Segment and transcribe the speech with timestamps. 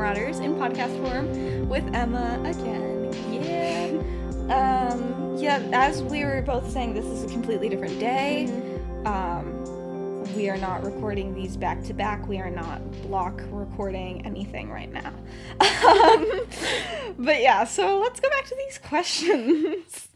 [0.00, 3.12] Marauders in podcast form with Emma again.
[3.30, 4.00] Yeah.
[4.48, 8.46] Um, yeah, as we were both saying, this is a completely different day.
[9.04, 9.59] Um,
[10.36, 12.26] we are not recording these back to back.
[12.28, 15.08] We are not block recording anything right now.
[15.60, 16.40] um,
[17.18, 20.08] but yeah, so let's go back to these questions.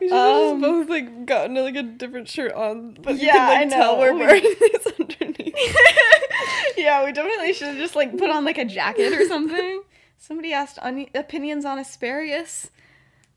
[0.00, 3.26] We should Um, have just both like gotten like a different shirt on, but you
[3.26, 3.76] Yeah, can like I know.
[3.76, 5.54] tell we're wearing this underneath.
[6.76, 9.82] yeah, we definitely should have just like put on like a jacket or something.
[10.18, 12.70] Somebody asked on- opinions on asparagus.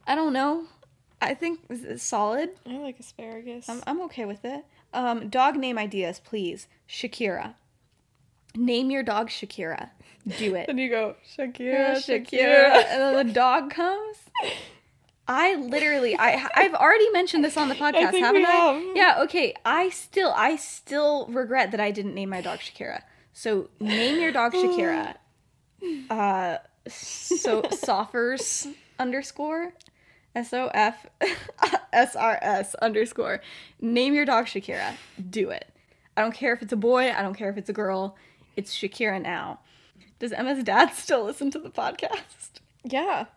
[0.08, 0.66] I don't know.
[1.22, 2.50] I think it's- it's solid.
[2.66, 3.68] I like asparagus.
[3.70, 4.64] I'm, I'm okay with it.
[4.96, 6.68] Um, dog name ideas, please.
[6.90, 7.56] Shakira.
[8.56, 9.90] Name your dog Shakira.
[10.38, 10.68] Do it.
[10.68, 12.86] then you go Shakira, Shakira, Shakira.
[12.86, 14.18] and then the dog comes.
[15.28, 18.50] I literally, I, I've already mentioned this on the podcast, think haven't I?
[18.50, 18.84] have.
[18.96, 19.20] Yeah.
[19.24, 19.54] Okay.
[19.66, 23.02] I still, I still regret that I didn't name my dog Shakira.
[23.34, 25.16] So name your dog Shakira.
[26.10, 26.58] Uh,
[26.88, 29.72] so Soffers underscore.
[30.36, 31.06] S O F
[31.94, 33.42] S R S underscore.
[33.82, 34.94] Name your dog Shakira.
[35.30, 35.66] Do it.
[36.18, 37.12] I don't care if it's a boy.
[37.12, 38.16] I don't care if it's a girl.
[38.56, 39.60] It's Shakira now.
[40.20, 42.60] Does Emma's dad still listen to the podcast?
[42.84, 43.26] Yeah.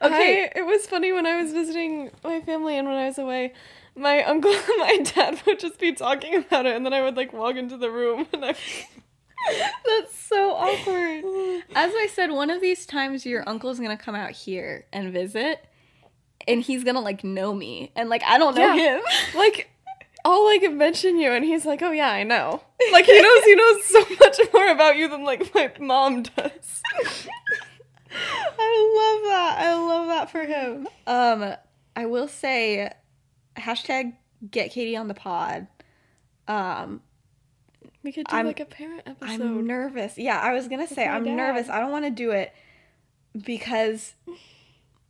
[0.00, 0.44] Okay.
[0.44, 3.52] I- it was funny when I was visiting my family and when I was away.
[3.96, 7.16] My uncle and my dad would just be talking about it, and then I would
[7.16, 8.54] like walk into the room and I.
[9.84, 11.24] That's so awkward.
[11.74, 15.64] As I said, one of these times your uncle's gonna come out here and visit,
[16.48, 18.96] and he's gonna like know me, and like I don't know Yeah.
[18.98, 19.02] him.
[19.36, 19.70] like
[20.24, 22.62] I'll like mention you and he's like, "Oh yeah, I know."
[22.92, 26.82] Like he knows he knows so much more about you than like my mom does.
[28.58, 29.56] I love that.
[29.60, 30.88] I love that for him.
[31.06, 31.54] Um,
[31.94, 32.90] I will say,
[33.56, 34.14] hashtag
[34.50, 35.66] get Katie on the pod.
[36.48, 37.00] Um,
[38.02, 39.40] We could do I'm- like a parent episode.
[39.42, 40.16] I'm nervous.
[40.18, 41.34] Yeah, I was gonna say I'm dad.
[41.34, 41.68] nervous.
[41.68, 42.52] I don't want to do it
[43.36, 44.14] because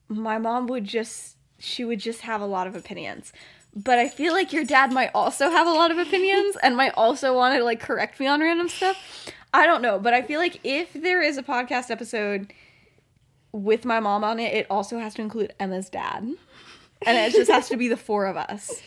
[0.09, 3.33] my mom would just she would just have a lot of opinions.
[3.75, 6.93] But I feel like your dad might also have a lot of opinions and might
[6.97, 8.97] also want to like correct me on random stuff.
[9.53, 12.53] I don't know, but I feel like if there is a podcast episode
[13.53, 16.27] with my mom on it, it also has to include Emma's dad.
[17.07, 18.83] And it just has to be the four of us.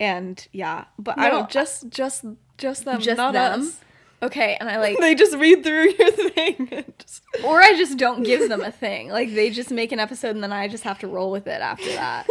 [0.00, 2.24] And yeah, but no, I don't just just
[2.58, 3.62] just them, just not them.
[3.62, 3.80] us.
[4.20, 6.84] Okay, and I like They just read through your thing.
[6.98, 7.22] Just...
[7.44, 9.08] or I just don't give them a thing.
[9.08, 11.60] Like they just make an episode and then I just have to roll with it
[11.60, 12.28] after that.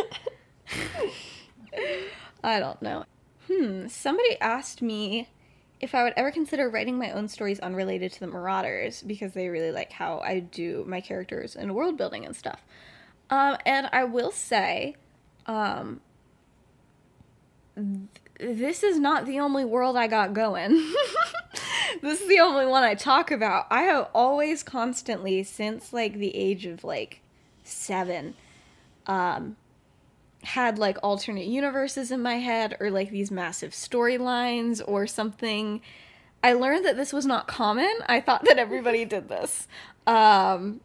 [2.43, 3.05] I don't know.
[3.47, 5.29] Hmm, somebody asked me
[5.79, 9.47] if I would ever consider writing my own stories unrelated to the Marauders because they
[9.47, 12.63] really like how I do my characters and world building and stuff.
[13.29, 14.95] Um, and I will say,
[15.45, 16.01] um,
[18.39, 20.93] this is not the only world I got going.
[22.01, 23.67] this is the only one I talk about.
[23.69, 27.21] I have always constantly, since like the age of like
[27.63, 28.35] seven,
[29.05, 29.55] um,
[30.43, 35.81] had like alternate universes in my head or like these massive storylines or something.
[36.43, 37.91] I learned that this was not common.
[38.07, 39.67] I thought that everybody did this.
[40.05, 40.81] Um,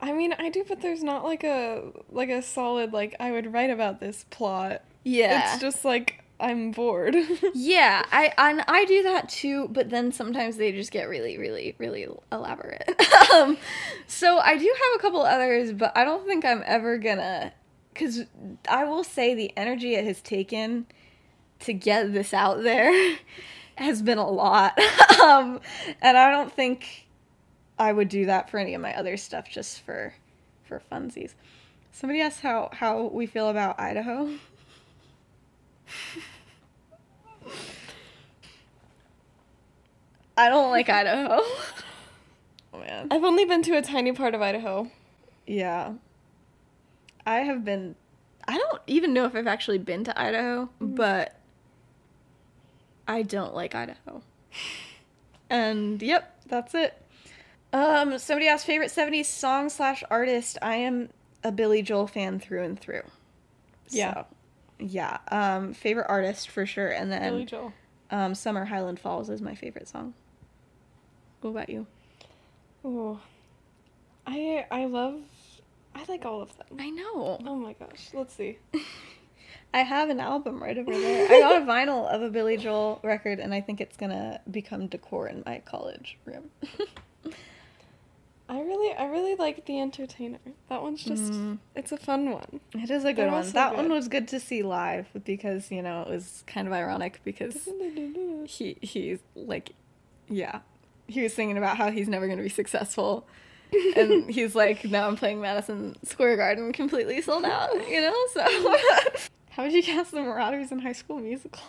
[0.00, 3.52] I mean, I do, but there's not like a like a solid like I would
[3.52, 4.82] write about this plot.
[5.04, 5.52] yeah.
[5.52, 7.16] It's just like I'm bored.
[7.54, 11.74] Yeah, I and I do that too, but then sometimes they just get really, really,
[11.78, 12.88] really elaborate.
[13.34, 13.58] um,
[14.06, 17.52] so I do have a couple others, but I don't think I'm ever gonna,
[17.92, 18.24] because
[18.68, 20.86] I will say the energy it has taken
[21.60, 23.16] to get this out there
[23.76, 24.78] has been a lot,
[25.20, 25.60] um,
[26.00, 27.08] and I don't think
[27.78, 30.14] I would do that for any of my other stuff just for
[30.64, 31.32] for funsies.
[31.92, 34.30] Somebody asked how how we feel about Idaho.
[40.36, 41.40] I don't like Idaho.
[42.72, 43.08] oh man.
[43.10, 44.90] I've only been to a tiny part of Idaho.
[45.46, 45.94] Yeah.
[47.26, 47.96] I have been
[48.48, 51.38] I don't even know if I've actually been to Idaho, but
[53.06, 54.22] I don't like Idaho.
[55.50, 56.94] And yep, that's it.
[57.74, 60.56] Um, somebody asked favorite '70s song slash artist.
[60.62, 61.10] I am
[61.44, 63.02] a Billy Joel fan through and through.
[63.90, 64.14] Yeah.
[64.14, 64.26] So,
[64.78, 65.18] yeah.
[65.30, 67.72] Um, favorite artist for sure, and then Billy Joel.
[68.10, 70.14] um, Summer Highland Falls is my favorite song.
[71.40, 71.86] What about you?
[72.84, 73.20] Oh,
[74.26, 75.20] I I love.
[75.94, 76.66] I like all of them.
[76.78, 77.38] I know.
[77.44, 78.08] Oh my gosh.
[78.12, 78.58] Let's see.
[79.74, 81.26] I have an album right over there.
[81.30, 84.86] I got a vinyl of a Billy Joel record, and I think it's gonna become
[84.86, 86.50] decor in my college room.
[88.50, 90.38] I really I really like The Entertainer.
[90.70, 91.58] That one's just Mm.
[91.74, 92.60] it's a fun one.
[92.74, 93.50] It is a good They're one.
[93.50, 97.20] That one was good to see live because you know it was kind of ironic
[97.24, 97.68] because
[98.46, 99.72] he he's like,
[100.28, 100.60] yeah,
[101.06, 103.26] he was singing about how he's never gonna be successful,
[103.96, 107.74] and he's like, now I'm playing Madison Square Garden completely sold out.
[107.86, 108.42] You know, so
[109.50, 111.60] how would you cast the Marauders in High School Musical?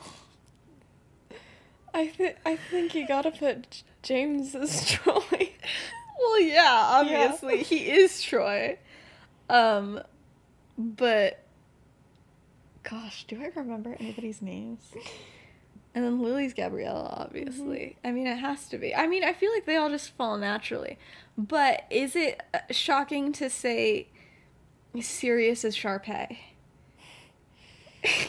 [1.94, 5.52] I think I think you gotta put James as Troy.
[6.20, 8.78] Well, yeah, obviously he is Troy.
[9.50, 10.02] Um,
[10.78, 11.44] but
[12.84, 14.82] gosh, do I remember anybody's names?
[15.96, 17.98] And then Lily's Gabriella, obviously.
[18.04, 18.94] I mean, it has to be.
[18.94, 21.00] I mean, I feel like they all just fall naturally.
[21.38, 24.08] But is it uh, shocking to say
[25.00, 26.38] Sirius is Sharpay?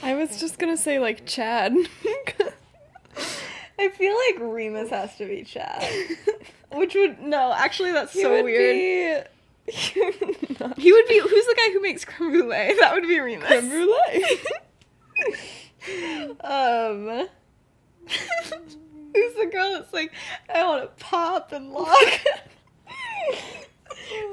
[0.02, 1.74] I was just gonna say like Chad.
[3.80, 5.82] I feel like Remus has to be Chad.
[6.72, 9.24] Which would no, actually that's He so would weird.
[9.66, 12.74] be- He would be who's the guy who makes creme brulee?
[12.80, 13.46] That would be Remus.
[13.48, 14.24] creme brulee.
[16.40, 17.28] um
[19.14, 20.12] Who's the girl that's like,
[20.52, 21.96] I wanna pop and lock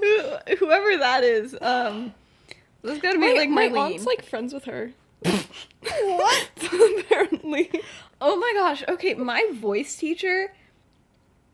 [0.02, 2.14] Who- Whoever that is, um
[2.84, 3.92] there's gotta be my, like my Marlene.
[3.94, 4.92] aunt's like friends with her.
[5.24, 6.50] what?
[7.00, 7.70] Apparently.
[8.20, 8.84] Oh my gosh.
[8.88, 10.54] Okay, my voice teacher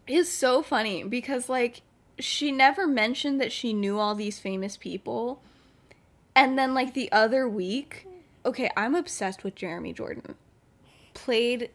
[0.07, 1.81] is so funny because like
[2.19, 5.42] she never mentioned that she knew all these famous people.
[6.36, 8.07] And then like the other week,
[8.45, 10.36] okay, I'm obsessed with Jeremy Jordan.
[11.13, 11.69] Played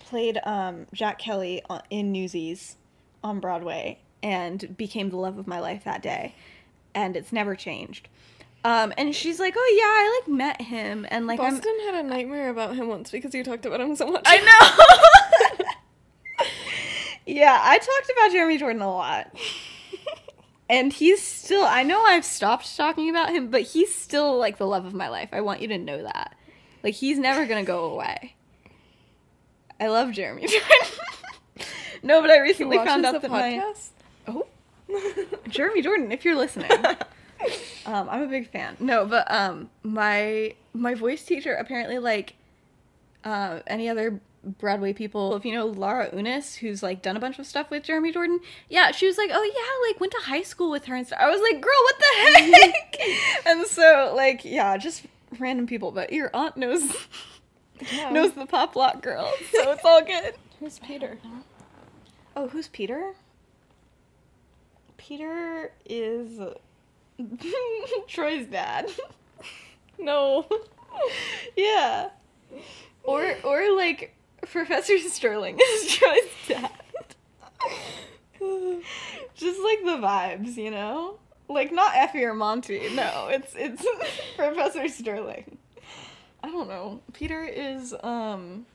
[0.00, 2.76] played um Jack Kelly in Newsies
[3.24, 6.34] on Broadway and became the love of my life that day.
[6.94, 8.08] And it's never changed.
[8.66, 11.94] Um and she's like, "Oh yeah, I like met him and like I'm Boston had
[11.94, 14.24] a nightmare about him once because you talked about him so much.
[14.26, 14.38] I
[16.38, 16.44] know.
[17.26, 19.32] yeah, I talked about Jeremy Jordan a lot.
[20.68, 24.66] And he's still I know I've stopped talking about him, but he's still like the
[24.66, 25.28] love of my life.
[25.30, 26.34] I want you to know that.
[26.82, 28.34] Like he's never going to go away.
[29.78, 31.68] I love Jeremy Jordan.
[32.02, 33.90] no, but I recently found out the that my podcast.
[34.26, 34.46] Oh.
[35.48, 36.70] Jeremy Jordan, if you're listening.
[37.86, 38.76] Um, I'm a big fan.
[38.80, 42.34] No, but um my my voice teacher apparently like
[43.24, 44.20] uh, any other
[44.58, 47.82] Broadway people, if you know Laura Osnes, who's like done a bunch of stuff with
[47.82, 48.38] Jeremy Jordan,
[48.68, 51.18] yeah, she was like, oh yeah, like went to high school with her and stuff.
[51.20, 53.00] I was like, girl, what the heck?
[53.46, 55.02] and so like, yeah, just
[55.40, 56.82] random people, but your aunt knows
[57.92, 58.10] Yeah.
[58.10, 60.34] knows the pop lock girl, so it's all good.
[60.60, 61.18] Who's Peter?
[62.36, 63.14] Oh, who's Peter?
[64.96, 66.38] Peter is
[68.08, 68.90] Troy's dad.
[69.98, 70.46] No.
[71.56, 72.10] yeah.
[73.02, 76.70] Or or like Professor Sterling is Troy's dad.
[79.34, 81.18] Just like the vibes, you know?
[81.48, 82.94] Like not Effie or Monty.
[82.94, 83.82] No, it's it's
[84.36, 85.56] Professor Sterling.
[86.44, 87.00] I don't know.
[87.14, 88.66] Peter is um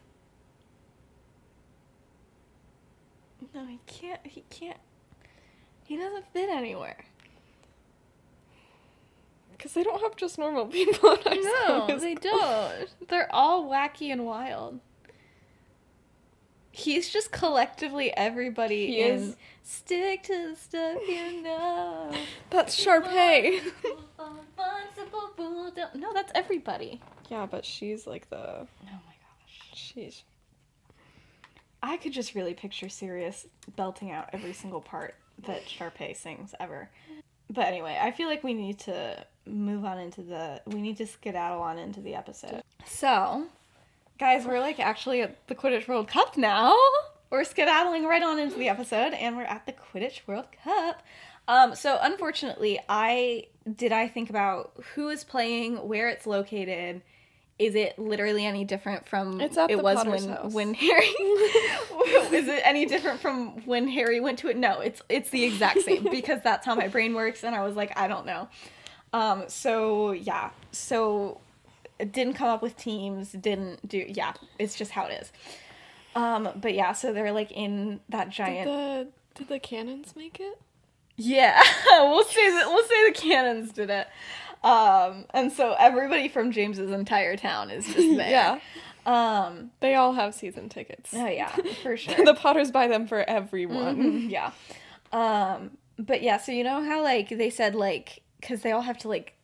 [3.54, 4.80] No, he can't he can't
[5.86, 7.06] he doesn't fit anywhere.
[9.62, 11.12] Because they don't have just normal people.
[11.24, 12.88] in No, school they don't.
[13.10, 14.80] They're all wacky and wild.
[16.72, 19.36] He's just collectively everybody He in is.
[19.62, 22.12] Stick to the stuff you know.
[22.50, 23.62] That's Sharpay.
[25.96, 27.00] no, that's everybody.
[27.30, 28.38] yeah, but she's like the.
[28.38, 29.62] Oh my gosh.
[29.74, 30.24] She's.
[31.84, 35.14] I could just really picture Sirius belting out every single part
[35.46, 36.90] that Sharpay sings ever.
[37.50, 41.08] But anyway, I feel like we need to move on into the we need to
[41.08, 42.62] skedaddle on into the episode.
[42.86, 43.48] So,
[44.20, 46.76] guys, we're like actually at the Quidditch World Cup now.
[47.30, 51.02] We're skedaddling right on into the episode and we're at the Quidditch World Cup.
[51.48, 57.02] Um so unfortunately, I did I think about who is playing, where it's located,
[57.58, 60.54] is it literally any different from it was Potter's when house.
[60.54, 61.06] when Harry
[62.32, 64.58] is it any different from when Harry went to it?
[64.58, 67.76] No, it's it's the exact same because that's how my brain works and I was
[67.76, 68.50] like, I don't know.
[69.14, 70.52] Um so yeah.
[70.72, 71.40] So
[72.00, 75.32] it didn't come up with teams, didn't do yeah, it's just how it is.
[76.16, 80.40] Um but yeah, so they're like in that Did giant the Did the cannons make
[80.40, 80.60] it?
[81.18, 81.62] Yeah,
[82.00, 84.08] we'll say that we'll say the cannons did it.
[84.64, 88.30] Um, and so everybody from James's entire town is just there.
[88.30, 88.60] Yeah.
[89.08, 91.12] Um, They all have season tickets.
[91.16, 91.50] oh yeah,
[91.84, 92.24] for sure.
[92.24, 93.98] the Potters buy them for everyone.
[93.98, 94.52] Mhm, yeah.
[95.12, 98.98] Um, but yeah, so you know how like they said like because they all have
[99.00, 99.36] to like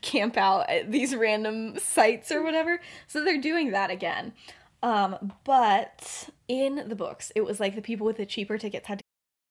[0.00, 2.80] camp out at these random sites or whatever.
[3.06, 4.32] So they're doing that again.
[4.82, 8.98] Um, but in the books, it was like the people with the cheaper tickets had
[9.00, 9.04] to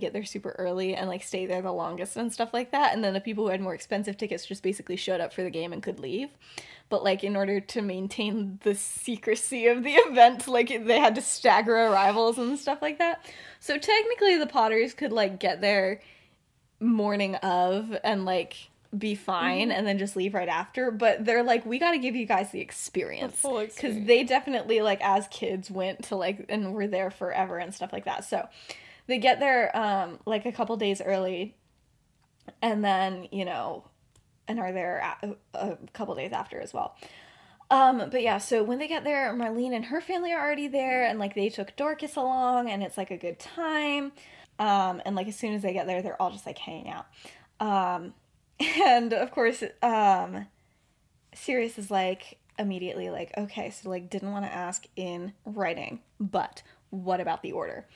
[0.00, 2.94] Get there super early and like stay there the longest and stuff like that.
[2.94, 5.50] And then the people who had more expensive tickets just basically showed up for the
[5.50, 6.30] game and could leave.
[6.88, 11.22] But like in order to maintain the secrecy of the event, like they had to
[11.22, 13.24] stagger arrivals and stuff like that.
[13.60, 16.00] So technically the Potters could like get there
[16.80, 21.66] morning of and like be fine and then just leave right after but they're like
[21.66, 23.42] we got to give you guys the experience
[23.74, 27.92] because they definitely like as kids went to like and were there forever and stuff
[27.92, 28.46] like that so
[29.06, 31.56] they get there um like a couple days early
[32.62, 33.84] and then you know
[34.48, 36.96] and are there a, a couple days after as well.
[37.70, 41.04] Um but yeah so when they get there marlene and her family are already there
[41.04, 44.12] and like they took dorcas along and it's like a good time.
[44.58, 47.06] Um and like as soon as they get there they're all just like hanging out.
[47.58, 48.14] Um
[48.60, 50.46] and of course um
[51.34, 56.62] Sirius is like immediately like, okay, so like didn't want to ask in writing, but
[56.90, 57.86] what about the order?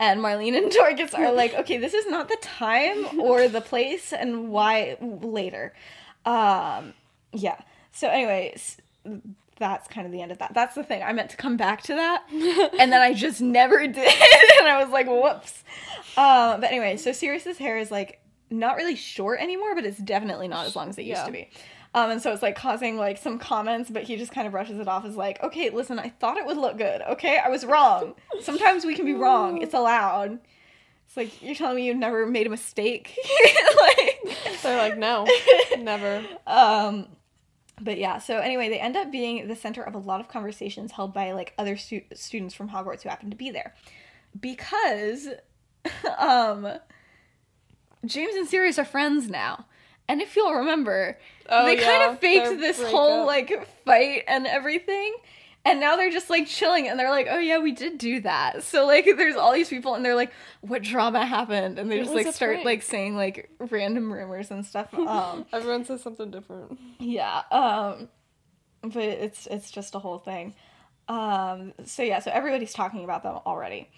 [0.00, 4.12] And Marlene and Dorcas are like, okay, this is not the time or the place,
[4.12, 5.74] and why later?
[6.24, 6.94] Um,
[7.32, 7.58] yeah.
[7.92, 8.76] So, anyways,
[9.58, 10.54] that's kind of the end of that.
[10.54, 11.02] That's the thing.
[11.02, 12.22] I meant to come back to that,
[12.78, 13.96] and then I just never did,
[14.60, 15.64] and I was like, whoops.
[16.16, 20.48] Um, but anyway, so Sirius's hair is like not really short anymore, but it's definitely
[20.48, 21.26] not as long as it used Yeah.
[21.26, 21.50] to be.
[21.94, 24.78] Um, and so it's like causing like some comments, but he just kind of brushes
[24.78, 27.00] it off as like, okay, listen, I thought it would look good.
[27.02, 28.14] Okay, I was wrong.
[28.42, 29.62] Sometimes we can be wrong.
[29.62, 30.38] It's allowed.
[31.06, 33.16] It's like you're telling me you've never made a mistake.
[33.80, 35.26] like, They're like, no,
[35.78, 36.22] never.
[36.46, 37.06] um,
[37.80, 38.18] but yeah.
[38.18, 41.32] So anyway, they end up being the center of a lot of conversations held by
[41.32, 43.74] like other stu- students from Hogwarts who happen to be there,
[44.38, 45.28] because,
[46.18, 46.68] um,
[48.04, 49.64] James and Sirius are friends now.
[50.08, 51.18] And if you'll remember,
[51.50, 55.14] Oh, they kind of faked this whole like fight and everything.
[55.64, 58.62] And now they're just like chilling and they're like, oh yeah, we did do that.
[58.64, 61.78] So like there's all these people and they're like, what drama happened?
[61.78, 62.64] And they It just like start prank.
[62.64, 64.88] like saying like random rumors and stuff.
[64.94, 66.78] Um Everyone says something different.
[66.98, 67.42] yeah.
[67.50, 68.08] Um
[68.82, 70.54] but it's it's just a whole thing.
[71.08, 73.90] Um so yeah, so everybody's talking about them already.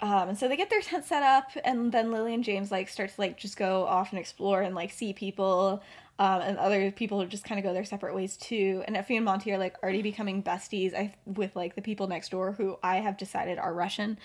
[0.00, 2.88] Um, and so they get their tent set up, and then Lily and James like
[2.88, 5.82] start to like just go off and explore and like see people,
[6.18, 8.82] um, and other people just kind of go their separate ways too.
[8.86, 12.30] And Effie and Monty are like already becoming besties I, with like the people next
[12.30, 14.18] door who I have decided are Russian,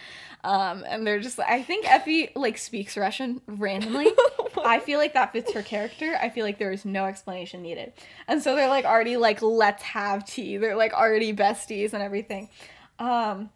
[0.44, 4.08] um, and they're just I think Effie like speaks Russian randomly.
[4.66, 6.18] I feel like that fits her character.
[6.20, 7.94] I feel like there is no explanation needed,
[8.28, 10.58] and so they're like already like let's have tea.
[10.58, 12.50] They're like already besties and everything.
[12.98, 13.50] Um,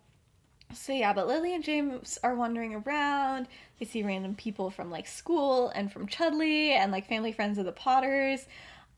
[0.73, 3.47] so yeah, but Lily and James are wandering around.
[3.79, 7.65] They see random people from like school and from Chudley and like family friends of
[7.65, 8.45] the Potters,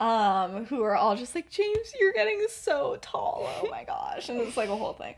[0.00, 3.48] um, who are all just like, James, you're getting so tall.
[3.62, 4.28] Oh my gosh.
[4.28, 5.14] And it's like a whole thing.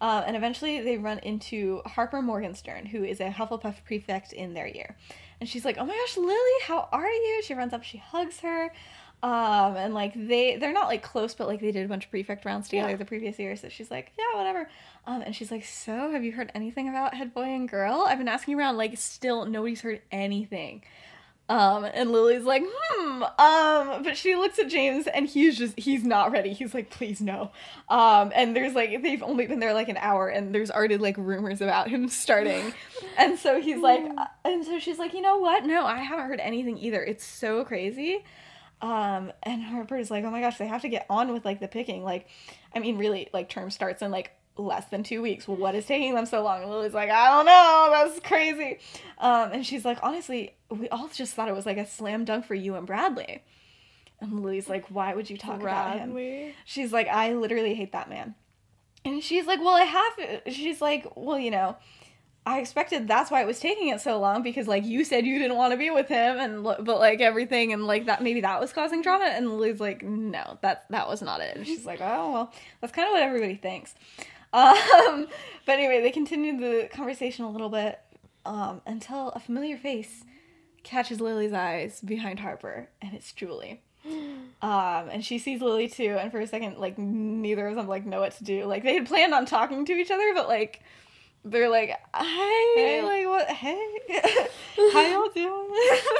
[0.00, 4.66] Um, and eventually they run into Harper Morgenstern, who is a Hufflepuff prefect in their
[4.66, 4.96] year.
[5.40, 7.40] And she's like, Oh my gosh, Lily, how are you?
[7.44, 8.72] She runs up, she hugs her.
[9.22, 12.10] Um, and like they they're not like close, but like they did a bunch of
[12.10, 12.96] prefect rounds together Yeah.
[12.96, 13.56] the previous year.
[13.56, 14.68] So she's like, Yeah, whatever.
[15.06, 18.04] Um, and she's like, So have you heard anything about head boy and girl?
[18.08, 20.82] I've been asking around, like still nobody's heard anything.
[21.48, 26.02] Um, and Lily's like, hmm, um, but she looks at James and he's just, he's
[26.02, 26.52] not ready.
[26.52, 27.52] He's like, please no.
[27.88, 31.16] Um, and there's like, they've only been there like an hour and there's already like
[31.16, 32.74] rumors about him starting.
[33.16, 35.64] and so he's like, uh, and so she's like, you know what?
[35.64, 37.02] No, I haven't heard anything either.
[37.02, 38.24] It's so crazy.
[38.82, 41.68] Um, and Harper's like, oh my gosh, they have to get on with like the
[41.68, 42.02] picking.
[42.02, 42.26] Like,
[42.74, 45.46] I mean, really, like term starts in like less than two weeks.
[45.46, 46.62] What is taking them so long?
[46.62, 48.78] And Lily's like, I don't know, that's crazy.
[49.18, 52.46] Um, and she's like, honestly, we all just thought it was like a slam dunk
[52.46, 53.42] for you and Bradley.
[54.20, 56.14] And Lily's like, why would you talk about him?
[56.64, 58.34] She's like, I literally hate that man.
[59.04, 60.12] And she's like, well, I have.
[60.48, 61.76] She's like, well, you know,
[62.46, 65.36] I expected that's why it was taking it so long because like you said you
[65.38, 68.60] didn't want to be with him and but like everything and like that maybe that
[68.60, 72.00] was causing drama and Lily's like no that that was not it and she's like
[72.00, 73.96] oh well that's kind of what everybody thinks
[74.52, 75.26] um
[75.66, 78.00] but anyway they continued the conversation a little bit
[78.44, 80.24] um until a familiar face
[80.82, 83.82] catches Lily's eyes behind Harper and it's Julie.
[84.62, 88.06] Um and she sees Lily too and for a second like neither of them like
[88.06, 88.64] know what to do.
[88.64, 90.80] Like they had planned on talking to each other but like
[91.48, 93.02] they're like, hey, Hey.
[93.02, 93.48] like what?
[93.48, 93.78] Hey,
[94.92, 95.68] how y'all doing?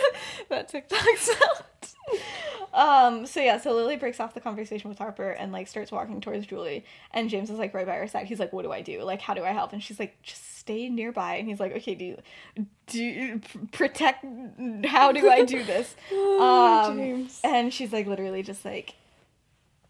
[0.51, 2.71] that TikTok sound.
[2.73, 3.27] um.
[3.27, 3.59] So yeah.
[3.59, 7.29] So Lily breaks off the conversation with Harper and like starts walking towards Julie, and
[7.29, 8.27] James is like right by her side.
[8.27, 9.03] He's like, "What do I do?
[9.03, 11.95] Like, how do I help?" And she's like, "Just stay nearby." And he's like, "Okay,
[11.97, 12.19] do you,
[12.87, 13.41] do you
[13.73, 14.25] protect?
[14.87, 17.41] How do I do this?" Oh, um, James.
[17.43, 18.95] and she's like, literally just like,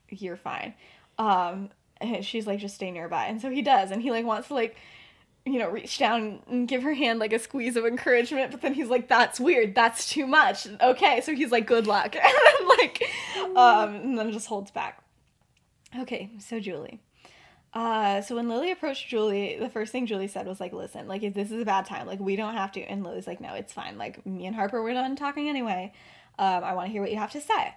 [0.08, 0.74] "You're fine."
[1.18, 1.70] Um.
[1.98, 4.54] And she's like, "Just stay nearby." And so he does, and he like wants to
[4.54, 4.76] like
[5.46, 8.74] you know, reach down and give her hand like a squeeze of encouragement, but then
[8.74, 9.76] he's like, "That's weird.
[9.76, 13.02] That's too much." Okay, so he's like, "Good luck," and then, like,
[13.56, 15.02] um, and then just holds back.
[15.96, 17.00] Okay, so Julie.
[17.72, 21.22] Uh, so when Lily approached Julie, the first thing Julie said was like, "Listen, like
[21.22, 23.54] if this is a bad time, like we don't have to." And Lily's like, "No,
[23.54, 23.98] it's fine.
[23.98, 25.92] Like me and Harper, we're done talking anyway.
[26.40, 27.72] Um, I want to hear what you have to say."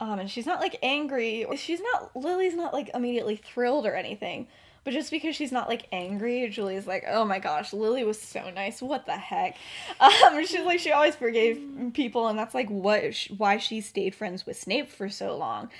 [0.00, 1.46] Um, and she's not like angry.
[1.56, 4.48] She's not Lily's not like immediately thrilled or anything.
[4.86, 8.50] But just because she's not like angry, Julie's like, oh my gosh, Lily was so
[8.50, 8.80] nice.
[8.80, 9.56] What the heck?
[10.00, 11.60] Um, she's like, she always forgave
[11.92, 15.70] people, and that's like what sh- why she stayed friends with Snape for so long.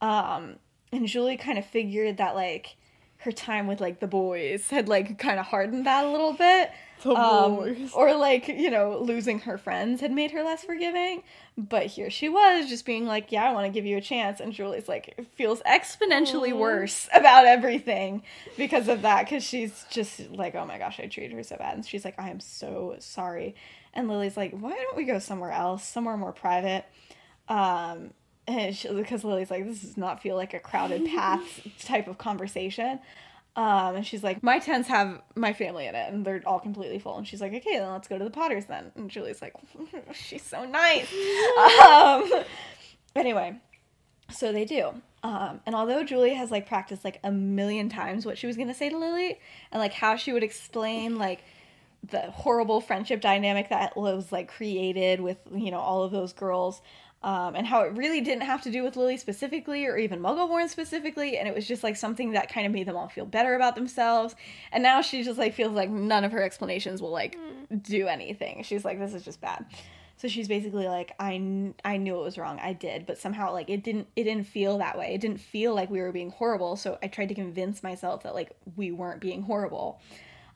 [0.00, 0.56] Um,
[0.92, 2.76] and Julie kind of figured that like
[3.18, 6.70] her time with like the boys had like kind of hardened that a little bit.
[7.04, 7.92] The Um, boys.
[7.94, 11.22] or like you know losing her friends had made her less forgiving.
[11.56, 14.40] But here she was just being like yeah i want to give you a chance.
[14.40, 18.22] And julie's like feels exponentially worse about everything
[18.56, 19.24] because of that.
[19.26, 21.74] Because she's just like oh my gosh i treated her so bad.
[21.76, 23.54] And she's like i am so sorry.
[23.92, 26.86] And lily's like why don't we go somewhere else somewhere more private?
[27.48, 28.10] Um
[28.46, 32.18] and she, because lily's like this does not feel like a crowded path type of
[32.18, 32.98] conversation
[33.56, 36.98] um, and she's like, my tents have my family in it, and they're all completely
[36.98, 37.16] full.
[37.16, 38.90] And she's like, okay, then let's go to the Potters then.
[38.96, 39.54] And Julie's like,
[40.12, 41.08] she's so nice.
[41.88, 42.44] um,
[43.16, 43.56] anyway,
[44.30, 44.90] so they do.
[45.22, 48.74] Um, and although Julie has like practiced like a million times what she was gonna
[48.74, 49.38] say to Lily,
[49.72, 51.44] and like how she would explain like
[52.10, 56.82] the horrible friendship dynamic that was like created with you know all of those girls
[57.24, 60.68] um, and how it really didn't have to do with Lily specifically or even Muggleborn
[60.68, 63.54] specifically, and it was just like something that kind of made them all feel better
[63.54, 64.36] about themselves.
[64.70, 67.38] And now she just like feels like none of her explanations will like
[67.80, 68.62] do anything.
[68.62, 69.64] She's like, this is just bad.
[70.18, 72.60] So she's basically like, I, kn- I knew it was wrong.
[72.62, 75.14] I did, but somehow like it didn't it didn't feel that way.
[75.14, 76.76] It didn't feel like we were being horrible.
[76.76, 79.98] So I tried to convince myself that like we weren't being horrible.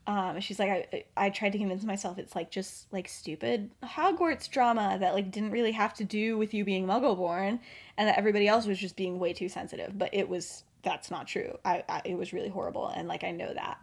[0.09, 4.49] Um, she's like, I, I tried to convince myself it's like just like stupid Hogwarts
[4.49, 7.61] drama that like didn't really have to do with you being Muggleborn,
[7.99, 9.99] and that everybody else was just being way too sensitive.
[9.99, 11.59] But it was that's not true.
[11.63, 13.79] I, I it was really horrible, and like I know that.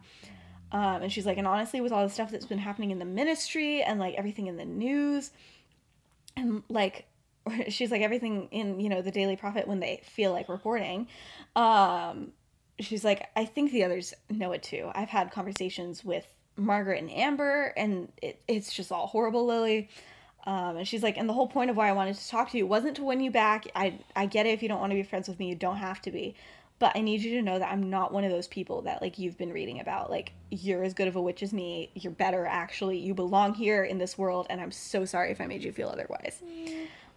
[0.72, 3.06] Um, and she's like, and honestly, with all the stuff that's been happening in the
[3.06, 5.30] ministry and like everything in the news,
[6.36, 7.06] and like
[7.70, 11.08] she's like everything in you know the Daily Prophet when they feel like reporting,
[11.56, 12.32] um,
[12.80, 14.90] she's like, I think the others know it too.
[14.94, 16.26] I've had conversations with
[16.58, 19.90] Margaret and Amber, and it, it's just all horrible, Lily.
[20.46, 22.58] Um, and she's like, and the whole point of why I wanted to talk to
[22.58, 23.66] you wasn't to win you back.
[23.76, 25.78] I I get it if you don't want to be friends with me, you don't
[25.78, 26.36] have to be.
[26.78, 29.18] But I need you to know that I'm not one of those people that like
[29.18, 30.12] you've been reading about.
[30.12, 31.90] Like you're as good of a witch as me.
[31.96, 33.00] You're better actually.
[33.00, 35.88] You belong here in this world, and I'm so sorry if I made you feel
[35.88, 36.44] otherwise.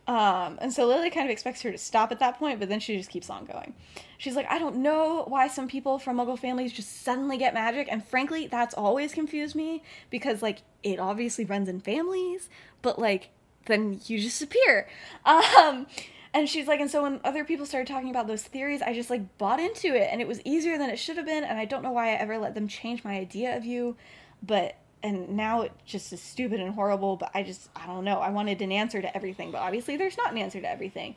[0.08, 2.80] Um, and so Lily kind of expects her to stop at that point, but then
[2.80, 3.74] she just keeps on going.
[4.16, 7.88] She's like, I don't know why some people from Muggle families just suddenly get magic,
[7.90, 12.48] and frankly, that's always confused me because like it obviously runs in families,
[12.80, 13.28] but like
[13.66, 14.88] then you just appear.
[15.26, 15.86] Um,
[16.32, 19.10] and she's like, and so when other people started talking about those theories, I just
[19.10, 21.66] like bought into it, and it was easier than it should have been, and I
[21.66, 23.94] don't know why I ever let them change my idea of you,
[24.42, 28.18] but and now it just is stupid and horrible but i just i don't know.
[28.18, 31.14] I wanted an answer to everything but obviously there's not an answer to everything.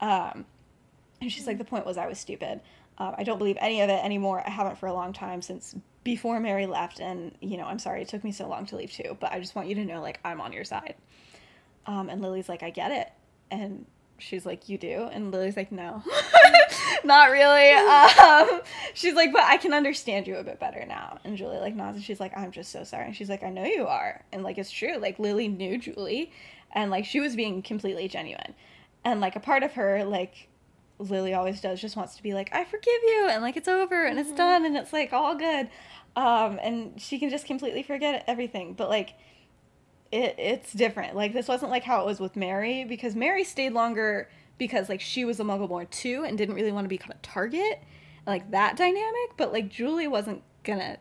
[0.00, 0.44] Um,
[1.20, 2.60] and she's like the point was i was stupid.
[2.98, 4.42] Uh, i don't believe any of it anymore.
[4.46, 8.02] I haven't for a long time since before mary left and you know i'm sorry
[8.02, 10.00] it took me so long to leave too but i just want you to know
[10.00, 10.94] like i'm on your side.
[11.86, 13.12] Um, and lily's like i get it.
[13.50, 13.86] And
[14.22, 15.08] she's like you do?
[15.12, 16.02] And lily's like no.
[17.04, 17.70] Not really.
[17.70, 18.60] Um,
[18.94, 21.18] she's like but i can understand you a bit better now.
[21.24, 23.06] And julie like nods and she's like i'm just so sorry.
[23.06, 24.24] And she's like i know you are.
[24.32, 24.98] And like it's true.
[24.98, 26.32] Like lily knew julie.
[26.72, 28.54] And like she was being completely genuine.
[29.04, 30.48] And like a part of her like
[30.98, 34.04] lily always does just wants to be like i forgive you and like it's over
[34.04, 35.68] and it's done and it's like all good.
[36.14, 38.74] Um, and she can just completely forget everything.
[38.74, 39.14] But like,
[40.12, 41.16] it it's different.
[41.16, 45.00] Like this wasn't like how it was with Mary because Mary stayed longer because like
[45.00, 47.82] she was a Muggleborn too and didn't really want to become a target,
[48.26, 49.36] like that dynamic.
[49.36, 50.98] But like Julie wasn't gonna,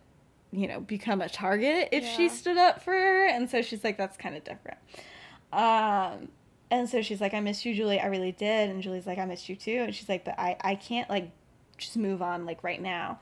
[0.51, 3.97] you know, become a target if she stood up for her, and so she's like
[3.97, 4.79] that's kind of different.
[5.51, 6.29] Um,
[6.71, 7.99] and so she's like, I missed you, Julie.
[7.99, 8.69] I really did.
[8.69, 9.83] And Julie's like, I missed you too.
[9.83, 11.31] And she's like, but I I can't like
[11.77, 13.19] just move on like right now.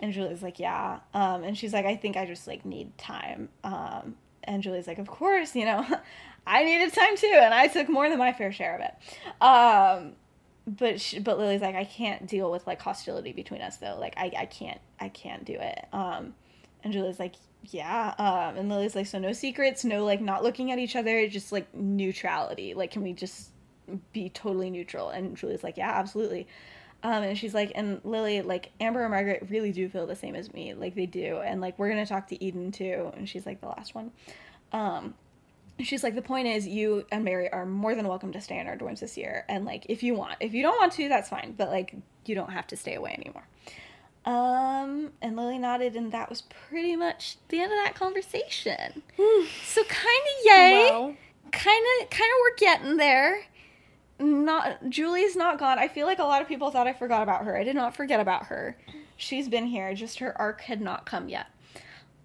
[0.00, 1.00] And Julie's like, yeah.
[1.12, 3.50] Um, and she's like, I think I just like need time.
[3.62, 5.84] Um, and Julie's like, of course, you know,
[6.46, 9.42] I needed time too, and I took more than my fair share of it.
[9.42, 10.12] Um,
[10.66, 13.96] but she, but Lily's like, I can't deal with like hostility between us though.
[13.98, 15.86] Like I I can't I can't do it.
[15.92, 16.34] Um,
[16.82, 18.14] and Julie's like, yeah.
[18.18, 21.52] Um, and Lily's like, so no secrets, no like not looking at each other, just
[21.52, 22.74] like neutrality.
[22.74, 23.50] Like, can we just
[24.12, 25.10] be totally neutral?
[25.10, 26.46] And Julie's like, yeah, absolutely.
[27.06, 30.34] Um, and she's like, and Lily, like Amber and Margaret really do feel the same
[30.34, 33.12] as me, like they do, and like we're gonna talk to Eden too.
[33.16, 34.10] And she's like the last one.
[34.72, 35.14] Um,
[35.78, 38.66] she's like, the point is, you and Mary are more than welcome to stay in
[38.66, 41.28] our dorms this year, and like if you want, if you don't want to, that's
[41.28, 43.46] fine, but like you don't have to stay away anymore.
[44.24, 49.04] Um, and Lily nodded, and that was pretty much the end of that conversation.
[49.62, 51.16] so kind of yay.
[51.52, 53.44] Kind of kind of we're getting there
[54.18, 55.78] not julie's not gone.
[55.78, 57.56] I feel like a lot of people thought i forgot about her.
[57.56, 58.76] I did not forget about her.
[59.16, 61.46] She's been here just her arc had not come yet.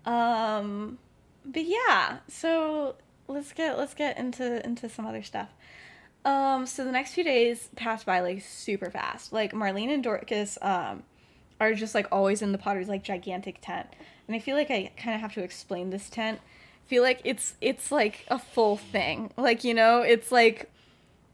[0.06, 0.98] Um
[1.44, 2.96] but yeah so
[3.28, 5.50] let's get let's get into into some other stuff.
[6.24, 9.34] Um so the next few days passed by like super fast.
[9.34, 11.04] Like marlene and dorcas um
[11.60, 13.88] are just like always in the potter's like gigantic tent.
[14.28, 16.40] And i feel like i kind of have to explain this tent.
[16.86, 19.32] I feel like it's it's like a full thing.
[19.36, 20.70] Like you know it's like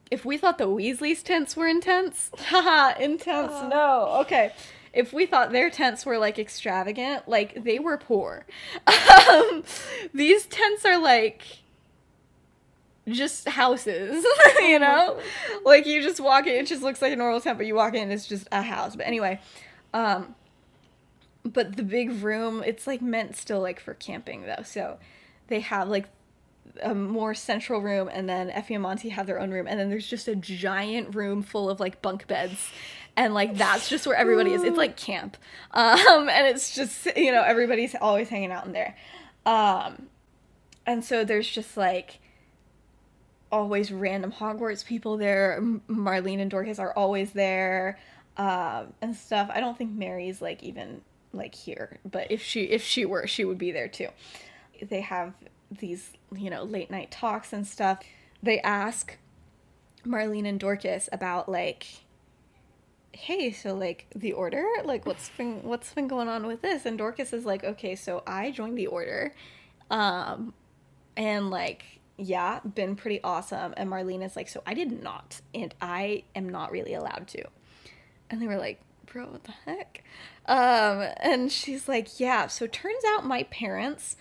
[0.10, 4.52] if we thought the weasleys tents were intense haha intense no okay
[4.94, 8.46] if we thought their tents were like extravagant like they were poor
[8.88, 9.64] um,
[10.14, 11.44] these tents are like
[13.08, 14.26] just houses,
[14.60, 15.18] you know?
[15.66, 17.96] like you just walk in, it just looks like a normal tent, but you walk
[17.96, 18.96] in, it's just a house.
[18.96, 19.40] But anyway,
[19.94, 20.36] um
[21.44, 24.64] but the big room, it's like meant still like for camping though.
[24.64, 25.00] So
[25.48, 26.08] they have like
[26.82, 29.90] a more central room and then Effie and Monty have their own room and then
[29.90, 32.72] there's just a giant room full of like bunk beds
[33.16, 34.64] and like that's just where everybody is.
[34.64, 35.38] It's like camp.
[35.72, 38.96] Um and it's just you know everybody's always hanging out in there.
[39.46, 40.08] Um
[40.86, 42.20] and so there's just like
[43.52, 45.60] always random Hogwarts people there.
[45.90, 48.00] Marlene and Dorcas are always there,
[48.38, 49.50] um, and stuff.
[49.54, 51.02] I don't think Mary's like even
[51.34, 54.10] like here, but if she if she were, she would be there too.
[54.82, 55.34] They have
[55.72, 58.00] these you know late night talks and stuff.
[58.42, 59.18] They ask
[60.06, 61.86] Marlene and Dorcas about like
[63.18, 64.64] hey so like the order?
[64.84, 66.86] Like what's been what's been going on with this?
[66.86, 69.34] And dorcas is like okay so i joined the order
[69.90, 70.54] um
[71.16, 71.84] and like
[72.18, 73.74] yeah been pretty awesome.
[73.76, 77.44] And marlene is like so i did not and i am not really allowed to.
[78.30, 80.04] And they were like bro what the heck?
[80.46, 84.16] Um and she's like yeah so turns out my parents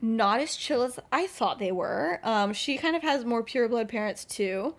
[0.00, 2.20] not as chill as i thought they were.
[2.22, 4.74] Um she kind of has more pure blood parents too.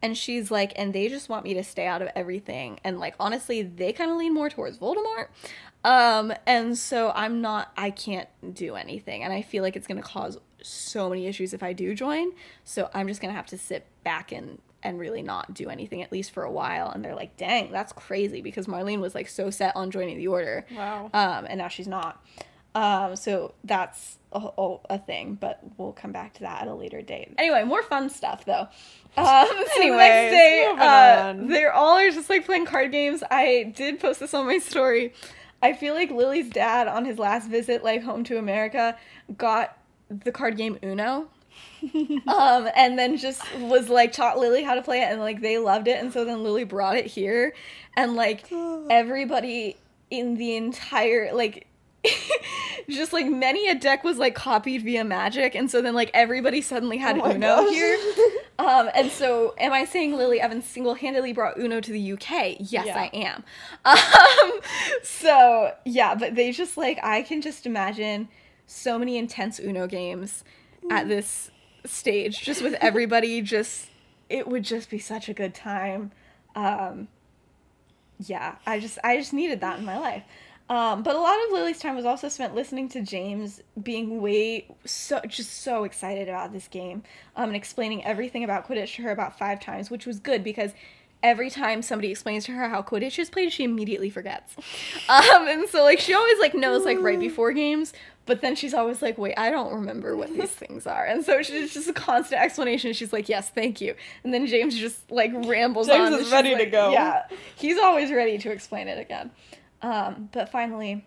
[0.00, 2.80] And she's like and they just want me to stay out of everything.
[2.84, 5.28] And like honestly they kind of lean more towards voldemort.
[5.84, 9.22] Um and so i'm not i can't do anything.
[9.24, 12.32] And i feel like it's going to cause so many issues if i do join.
[12.64, 16.02] So i'm just going to have to sit back and and really not do anything
[16.02, 16.88] at least for a while.
[16.90, 20.28] And they're like dang that's crazy because marlene was like so set on joining the
[20.28, 20.66] order.
[20.74, 21.10] Wow.
[21.12, 22.24] um and now she's not
[22.74, 26.74] um so that's a, a, a thing but we'll come back to that at a
[26.74, 27.32] later date.
[27.38, 28.68] Anyway more fun stuff though.
[29.14, 33.22] Um so the Anyways, next day uh, they're all are just like playing card games.
[33.30, 35.12] I did post this on my story.
[35.60, 38.96] I feel like lily's dad on his last visit like home to america
[39.36, 39.76] got
[40.08, 41.28] the card game uno.
[42.26, 45.58] Um and then just was like taught lily how to play it and like they
[45.58, 47.54] loved it and so then lily brought it here.
[47.96, 48.50] And like
[48.90, 49.76] everybody
[50.10, 51.66] in the entire like
[52.88, 56.60] just like many a deck was like copied via magic and so then like everybody
[56.60, 57.70] suddenly had Oh uno gosh.
[57.70, 57.98] here.
[58.58, 62.86] Um and so am i saying lily evans single-handedly brought uno to the uk yes
[62.86, 62.96] Yeah.
[62.98, 63.44] i am.
[63.84, 64.60] Um
[65.02, 68.28] so yeah but they just like i can just imagine
[68.66, 70.44] so many intense uno games
[70.90, 71.50] at this
[71.84, 73.88] stage just with everybody just
[74.28, 76.10] it would just be such a good time.
[76.54, 77.08] Um
[78.18, 80.22] yeah i just i just needed that in my life
[80.68, 84.66] um, but a lot of Lily's time was also spent listening to James being way
[84.84, 87.02] so just so excited about this game
[87.36, 90.72] um, and explaining everything about Quidditch to her about five times, which was good because
[91.22, 94.56] every time somebody explains to her how Quidditch is played, she immediately forgets.
[95.08, 97.92] Um, and so like she always like knows like right before games,
[98.24, 101.04] but then she's always like, wait, I don't remember what these things are.
[101.04, 102.92] And so she's just a constant explanation.
[102.92, 103.94] She's like, yes, thank you.
[104.24, 106.06] And then James just like rambles James on.
[106.06, 106.92] is and she's ready to go.
[106.92, 107.24] Yeah,
[107.56, 109.30] he's always ready to explain it again.
[109.82, 111.04] Um, but finally,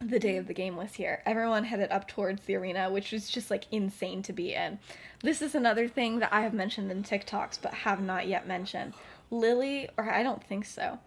[0.00, 1.22] the day of the game was here.
[1.26, 4.78] Everyone headed up towards the arena, which was just like insane to be in.
[5.22, 8.94] This is another thing that I have mentioned in TikToks but have not yet mentioned.
[9.30, 10.98] Lily, or I don't think so,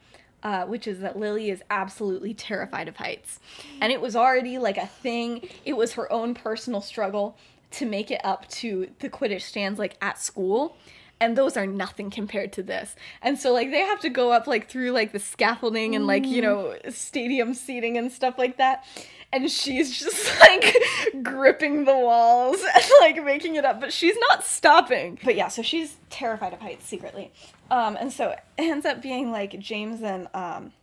[0.43, 3.39] uh, which is that Lily is absolutely terrified of heights.
[3.79, 7.37] And it was already like a thing, it was her own personal struggle
[7.71, 10.75] to make it up to the Quidditch stands like at school
[11.21, 12.95] and those are nothing compared to this.
[13.21, 16.25] And so like they have to go up like through like the scaffolding and like,
[16.25, 18.83] you know, stadium seating and stuff like that.
[19.31, 20.75] And she's just like
[21.23, 25.19] gripping the walls and like making it up, but she's not stopping.
[25.23, 27.31] But yeah, so she's terrified of heights secretly.
[27.69, 30.73] Um and so it ends up being like James and um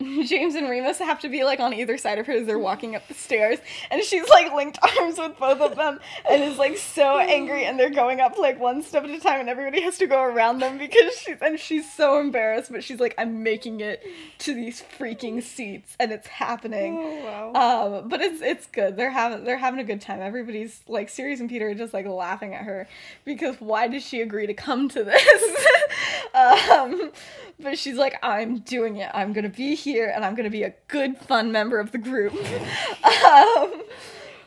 [0.24, 2.96] James and Remus have to be like on either side of her as they're walking
[2.96, 3.58] up the stairs,
[3.90, 7.78] and she's like linked arms with both of them, and is like so angry, and
[7.78, 10.60] they're going up like one step at a time, and everybody has to go around
[10.60, 14.02] them because she's and she's so embarrassed, but she's like, I'm making it
[14.38, 16.96] to these freaking seats, and it's happening.
[16.98, 17.98] Oh, wow.
[18.00, 18.96] Um, but it's it's good.
[18.96, 20.20] They're having they're having a good time.
[20.20, 22.88] Everybody's like Sirius and Peter are just like laughing at her
[23.26, 25.56] because why did she agree to come to this?
[26.34, 27.12] um,
[27.58, 29.10] but she's like, I'm doing it.
[29.14, 32.32] I'm gonna be here and I'm gonna be a good fun member of the group.
[33.04, 33.82] um,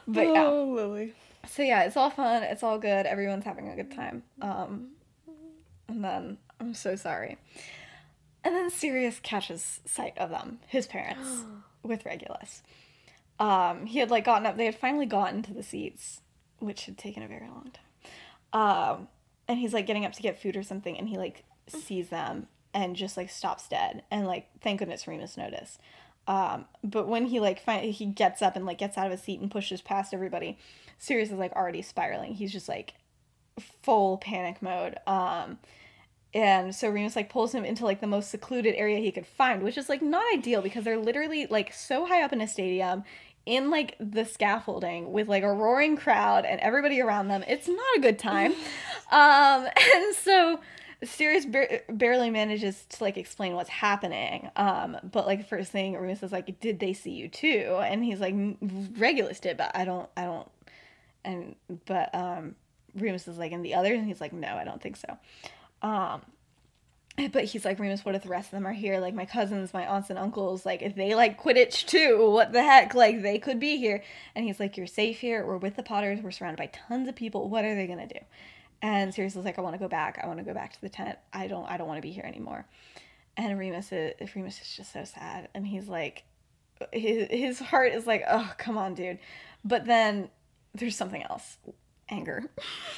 [0.08, 0.45] but yeah.
[0.45, 1.13] Oh, Lily.
[1.47, 2.43] So yeah, it's all fun.
[2.43, 3.06] It's all good.
[3.06, 4.23] Everyone's having a good time.
[4.41, 4.89] Um,
[5.88, 7.38] and then I'm so sorry.
[8.43, 11.43] And then Sirius catches sight of them, his parents,
[11.84, 12.62] with Regulus.
[13.39, 14.58] Um, he had like gotten up.
[14.58, 16.21] They had finally gotten to the seats,
[16.60, 17.84] which had taken a very long time.
[18.54, 19.08] Um,
[19.47, 22.47] and he's like getting up to get food or something, and he like sees them
[22.73, 24.04] and just like stops dead.
[24.10, 25.80] And like, thank goodness Remus noticed.
[26.28, 29.21] Um, but when he like finally he gets up and like gets out of his
[29.21, 30.58] seat and pushes past everybody,
[30.97, 32.34] Sirius is like already spiraling.
[32.34, 32.93] He's just like
[33.82, 34.97] full panic mode.
[35.06, 35.60] Um,
[36.34, 39.62] and so Remus like pulls him into like the most secluded area he could find,
[39.62, 43.04] which is like not ideal because they're literally like so high up in a stadium
[43.45, 47.43] in like the scaffolding with like a roaring crowd and everybody around them.
[47.47, 48.54] It's not a good time.
[49.12, 50.60] um, and so
[51.06, 54.50] Sirius bar- barely manages to like explain what's happening.
[54.56, 58.20] Um, but like first thing Remus is like, "Did they see you too?" And he's
[58.20, 58.36] like,
[58.98, 60.50] "Regulus did, but I don't, I don't."
[61.26, 62.56] And but um,
[62.96, 65.18] Remus is like, "And the others?" And he's like, "No, I don't think so."
[65.82, 66.22] Um,
[67.32, 69.00] but he's like, Remus, what if the rest of them are here?
[69.00, 72.63] Like my cousins, my aunts and uncles, like if they like Quidditch too, what the
[72.63, 72.96] heck?
[72.96, 74.04] Like they could be here.
[74.34, 75.46] And he's like, You're safe here.
[75.46, 76.22] We're with the Potters.
[76.22, 77.50] We're surrounded by tons of people.
[77.50, 78.20] What are they gonna do?
[78.84, 80.19] And Sirius is like, I want to go back.
[80.22, 81.17] I want to go back to the tent.
[81.32, 81.65] I don't.
[81.65, 82.67] I don't want to be here anymore.
[83.38, 86.24] And Remus is Remus is just so sad, and he's like,
[86.91, 89.19] his his heart is like, oh come on, dude.
[89.63, 90.30] But then
[90.76, 91.58] there's something else,
[92.10, 92.43] anger,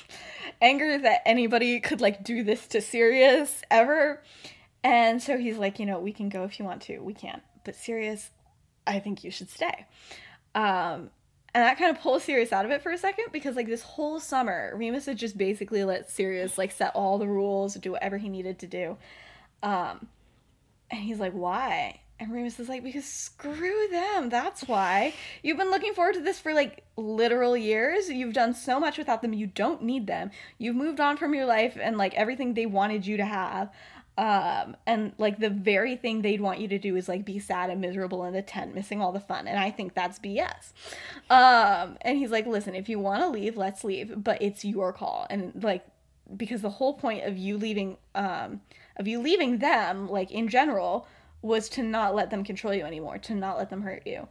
[0.62, 4.24] anger that anybody could like do this to Sirius ever.
[4.84, 7.00] And so he's like, you know, we can go if you want to.
[7.00, 7.44] We can't.
[7.64, 8.32] But Sirius,
[8.86, 9.86] I think you should stay.
[10.56, 11.12] Um,
[11.56, 13.82] and that kind of pulls Sirius out of it for a second because like this
[13.82, 18.18] whole summer, Remus had just basically let Sirius like set all the rules, do whatever
[18.18, 18.98] he needed to do.
[19.64, 20.10] Um,
[20.92, 22.02] and he's like, why?
[22.20, 24.28] And Remus is like, because screw them.
[24.28, 25.14] That's why.
[25.44, 28.10] You've been looking forward to this for like literal years.
[28.10, 29.32] You've done so much without them.
[29.32, 30.32] You don't need them.
[30.58, 33.70] You've moved on from your life and like everything they wanted you to have.
[34.18, 37.70] Um, and like the very thing they'd want you to do is like be sad
[37.70, 39.48] and miserable in the tent, missing all the fun.
[39.48, 40.72] And I think that's BS.
[41.30, 44.94] Um, and he's like, listen, if you want to leave, let's leave, but it's your
[44.94, 45.28] call.
[45.30, 45.86] And like,
[46.36, 48.62] because the whole point of you leaving, um,
[48.98, 51.08] of you leaving them, like in general,
[51.42, 54.28] was to not let them control you anymore, to not let them hurt you.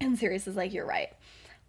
[0.00, 1.12] And Sirius is like, you're right.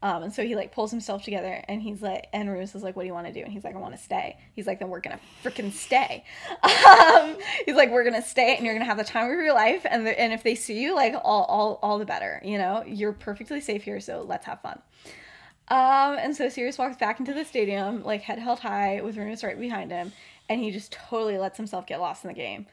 [0.05, 2.95] Um, and so he like pulls himself together and he's like, and Remus is like,
[2.95, 3.39] what do you want to do?
[3.39, 4.37] And he's like, I want to stay.
[4.55, 6.23] He's like, then we're gonna freaking stay.
[6.85, 9.83] Um, he's like, we're gonna stay and you're gonna have the time of your life.
[9.89, 12.83] And the, and if they see you, like all, all, all the better, you know,
[12.85, 13.99] you're perfectly safe here.
[13.99, 14.79] So let's have fun.
[15.69, 19.43] Um, and so Sirius walks back into the stadium, like head held high with Remus
[19.43, 20.11] right behind him.
[20.49, 22.67] And he just totally lets himself get lost in the game.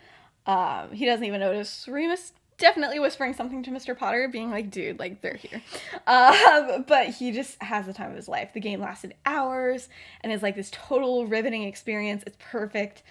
[0.45, 3.99] Um, he doesn't even notice Remus definitely whispering something to Mr.
[3.99, 5.61] Potter, being like, dude, like, they're here.
[6.07, 8.53] Um, but he just has the time of his life.
[8.55, 9.89] The game lasted hours
[10.23, 12.23] and is like this total riveting experience.
[12.25, 13.03] It's perfect.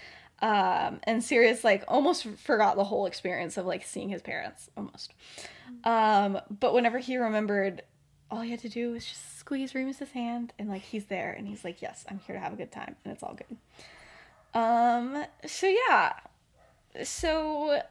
[0.42, 5.14] Um, and Sirius, like, almost forgot the whole experience of, like, seeing his parents, almost.
[5.84, 7.84] Um, but whenever he remembered,
[8.32, 11.48] all he had to do was just squeeze Remus's hand, and, like, he's there, and
[11.48, 13.56] he's like, yes, I'm here to have a good time, and it's all good.
[14.60, 16.14] Um, so yeah,
[17.04, 17.82] so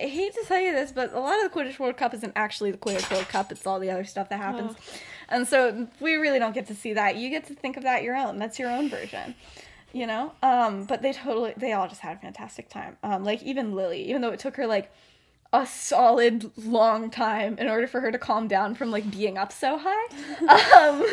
[0.00, 2.32] I hate to tell you this, but a lot of the Quidditch World Cup isn't
[2.34, 3.52] actually the Quidditch World Cup.
[3.52, 4.74] It's all the other stuff that happens,
[5.28, 7.16] and so we really don't get to see that.
[7.16, 8.38] You get to think of that your own.
[8.38, 9.34] That's your own version,
[9.92, 10.32] you know.
[10.42, 12.96] Um, but they totally, they all just had a fantastic time.
[13.02, 14.90] Um, like even Lily, even though it took her like
[15.52, 19.52] a solid long time in order for her to calm down from like being up
[19.52, 20.88] so high.
[20.88, 21.04] um,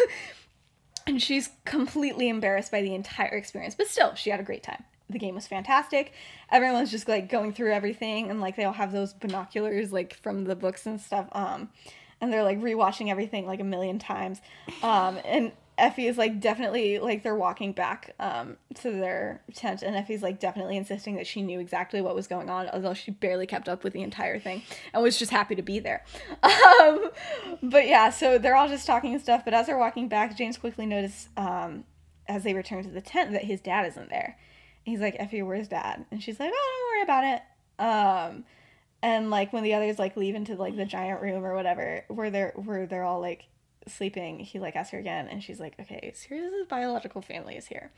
[1.07, 4.83] and she's completely embarrassed by the entire experience, but still, she had a great time.
[5.09, 6.13] The game was fantastic.
[6.51, 10.43] Everyone's just like going through everything, and like they all have those binoculars like from
[10.43, 11.27] the books and stuff.
[11.31, 11.69] Um,
[12.19, 14.41] and they're like rewatching everything like a million times.
[14.83, 19.95] Um, and Effie is like definitely like they're walking back um to their tent and
[19.95, 23.45] Effie's like definitely insisting that she knew exactly what was going on although she barely
[23.45, 26.03] kept up with the entire thing and was just happy to be there.
[26.81, 27.11] Um
[27.61, 30.57] but yeah, so they're all just talking and stuff, but as they're walking back, James
[30.57, 31.83] quickly noticed um
[32.27, 34.37] as they return to the tent that his dad isn't there.
[34.87, 36.05] He's like, Effie, where's dad?
[36.11, 38.33] And she's like, Oh, don't worry about it.
[38.33, 38.45] Um
[39.03, 42.31] and like when the others like leave into like the giant room or whatever where
[42.31, 43.47] they're where they're all like
[43.87, 47.91] sleeping, he like asks her again, and she's like, "Okay, Sirius's biological family is here."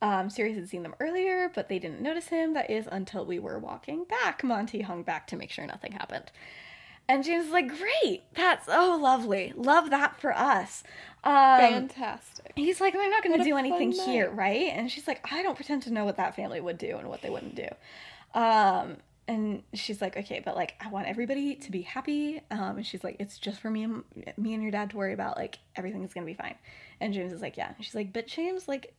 [0.00, 2.54] Um, Sirius had seen them earlier, but they didn't notice him.
[2.54, 4.44] That is until we were walking back.
[4.44, 6.30] Monty hung back to make sure nothing happened.
[7.08, 10.82] And James is like, "Great, that's oh lovely, love that for us."
[11.24, 12.52] Um, Fantastic.
[12.54, 15.42] He's like, "I'm not going to do anything fun here, right?" And she's like, "I
[15.42, 17.68] don't pretend to know what that family would do and what they wouldn't do."
[18.34, 22.86] Um, and she's like, "Okay, but like, I want everybody to be happy." Um, and
[22.86, 24.04] she's like, "It's just for me and
[24.36, 25.36] me and your dad to worry about.
[25.38, 26.56] Like, everything's gonna be fine."
[27.00, 28.94] And James is like, "Yeah." And she's like, "But James, like."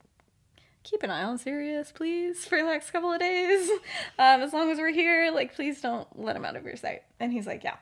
[0.83, 3.69] Keep an eye on Sirius, please, for the next couple of days.
[4.17, 7.03] Um, as long as we're here, like, please don't let him out of your sight.
[7.19, 7.75] And he's like, yeah.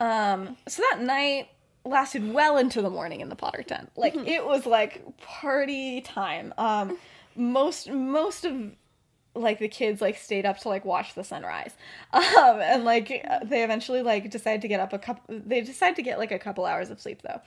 [0.00, 1.48] Um, so that night
[1.84, 3.90] lasted well into the morning in the Potter tent.
[3.96, 6.52] Like it was like party time.
[6.58, 6.98] Um,
[7.36, 8.72] most most of
[9.34, 11.74] like the kids like stayed up to like watch the sunrise.
[12.12, 13.08] Um, and like
[13.44, 15.22] they eventually like decided to get up a couple.
[15.46, 17.40] They decided to get like a couple hours of sleep though.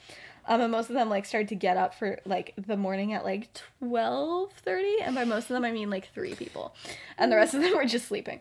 [0.46, 3.24] Um, and most of them like started to get up for like the morning at
[3.24, 6.74] like twelve thirty, and by most of them I mean like three people,
[7.16, 8.40] and the rest of them were just sleeping.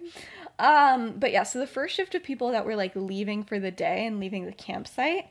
[0.59, 3.71] Um, but yeah, so the first shift of people that were like leaving for the
[3.71, 5.27] day and leaving the campsite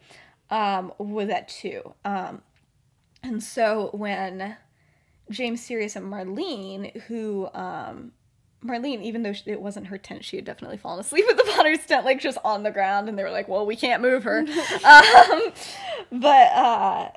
[0.51, 1.95] um, was at two.
[2.05, 2.43] Um,
[3.23, 4.57] and so when
[5.31, 8.13] James, Sirius, and Marlene, who um,
[8.65, 11.85] Marlene, even though it wasn't her tent, she had definitely fallen asleep at the Potter's
[11.85, 14.39] tent, like just on the ground, and they were like, "Well, we can't move her."
[14.85, 15.53] um,
[16.13, 17.09] but uh,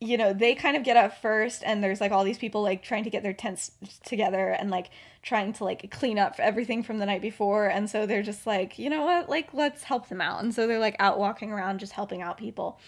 [0.00, 2.82] you know, they kind of get up first, and there's like all these people like
[2.82, 3.72] trying to get their tents
[4.04, 4.90] together and like
[5.22, 8.78] trying to like clean up everything from the night before, and so they're just like,
[8.78, 11.80] you know what, like let's help them out, and so they're like out walking around
[11.80, 12.78] just helping out people.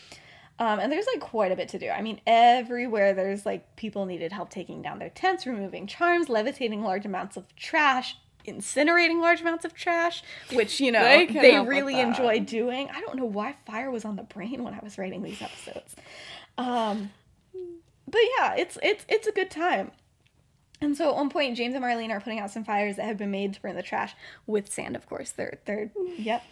[0.62, 1.88] Um, and there's like quite a bit to do.
[1.88, 6.82] I mean, everywhere there's like people needed help taking down their tents, removing charms, levitating
[6.82, 10.22] large amounts of trash, incinerating large amounts of trash,
[10.52, 12.88] which you know They they, can help with really enjoy doing.
[12.94, 15.96] I don't know why fire was on the brain when I was writing these episodes.
[16.56, 17.10] Um,
[18.06, 19.90] but yeah, it's it's it's a good time.
[20.80, 23.16] And so at one point, James and Marlene are putting out some fires that have
[23.16, 24.14] been made to burn the trash
[24.46, 25.30] with sand, of course.
[25.30, 26.44] They're they're yep.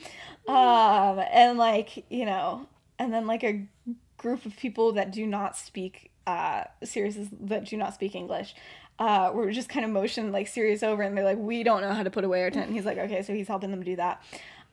[0.48, 2.66] Um, and like you know,
[3.00, 3.66] and then like a
[4.18, 8.54] group of people that do not speak uh Sirius that do not speak English.
[8.98, 11.94] Uh, were just kind of motioned like Sirius over, and they're like, "We don't know
[11.94, 13.96] how to put away our tent." And he's like, "Okay," so he's helping them do
[13.96, 14.22] that.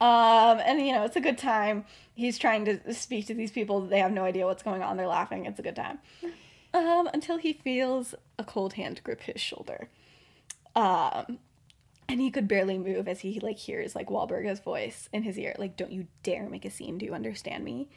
[0.02, 1.86] Um, and you know, it's a good time.
[2.14, 3.82] He's trying to speak to these people.
[3.82, 4.98] They have no idea what's going on.
[4.98, 5.46] They're laughing.
[5.46, 6.00] It's a good time.
[6.74, 9.90] Um, until he feels a cold hand grip his shoulder.
[10.76, 11.40] Um,
[12.10, 15.56] and he could barely move as he like hears like Walburga's voice in his ear,
[15.58, 16.98] like, "Don't you dare make a scene.
[16.98, 17.88] Do you understand me?"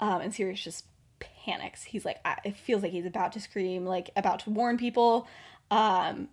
[0.00, 0.84] Um, and Sirius just
[1.20, 1.82] panics.
[1.82, 5.26] He's like, I, it feels like he's about to scream, like about to warn people,
[5.70, 6.28] um,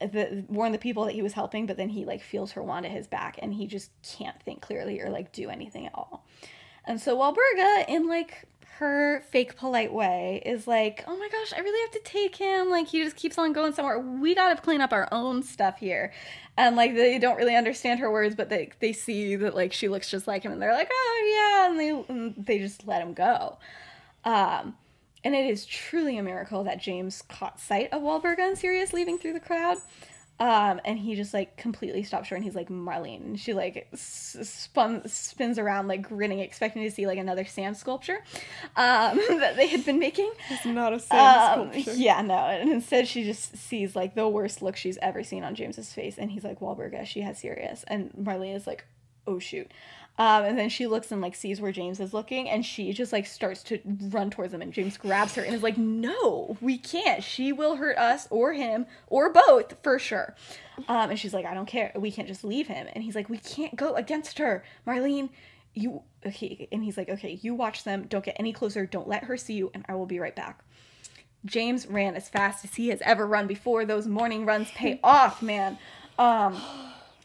[0.00, 1.66] the warn the people that he was helping.
[1.66, 4.60] But then he like feels her wand at his back, and he just can't think
[4.60, 6.24] clearly or like do anything at all.
[6.84, 8.44] And so Walburga, in like
[8.82, 12.68] her fake polite way, is like, "Oh my gosh, I really have to take him.
[12.68, 14.00] Like he just keeps on going somewhere.
[14.00, 16.12] We gotta clean up our own stuff here."
[16.56, 19.88] And like they don't really understand her words, but they they see that like she
[19.88, 23.00] looks just like him, and they're like, "Oh yeah," and they and they just let
[23.00, 23.58] him go.
[24.24, 24.76] Um,
[25.22, 29.16] and it is truly a miracle that James caught sight of Walburga and Sirius leaving
[29.16, 29.78] through the crowd.
[30.40, 33.20] Um, and he just like completely stops short and he's like, Marlene.
[33.24, 37.76] And she like s- spun, spins around, like grinning, expecting to see like another sand
[37.76, 38.24] sculpture
[38.76, 40.32] um, that they had been making.
[40.50, 41.94] It's not a sand Um, sculpture.
[42.00, 42.34] yeah, no.
[42.34, 46.18] And instead, she just sees like the worst look she's ever seen on James's face.
[46.18, 47.84] And he's like, Walburga, she has Sirius.
[47.86, 48.84] And Marlene is like,
[49.28, 49.70] oh shoot.
[50.18, 53.12] Um, and then she looks and like sees where James is looking, and she just
[53.12, 54.60] like starts to run towards him.
[54.60, 57.24] And James grabs her and is like, "No, we can't.
[57.24, 60.36] She will hurt us or him or both for sure."
[60.86, 61.92] Um, and she's like, "I don't care.
[61.96, 65.30] We can't just leave him." And he's like, "We can't go against her, Marlene.
[65.72, 68.06] You okay?" And he's like, "Okay, you watch them.
[68.06, 68.84] Don't get any closer.
[68.84, 70.62] Don't let her see you, and I will be right back."
[71.46, 73.86] James ran as fast as he has ever run before.
[73.86, 75.78] Those morning runs pay off, man.
[76.18, 76.60] Um,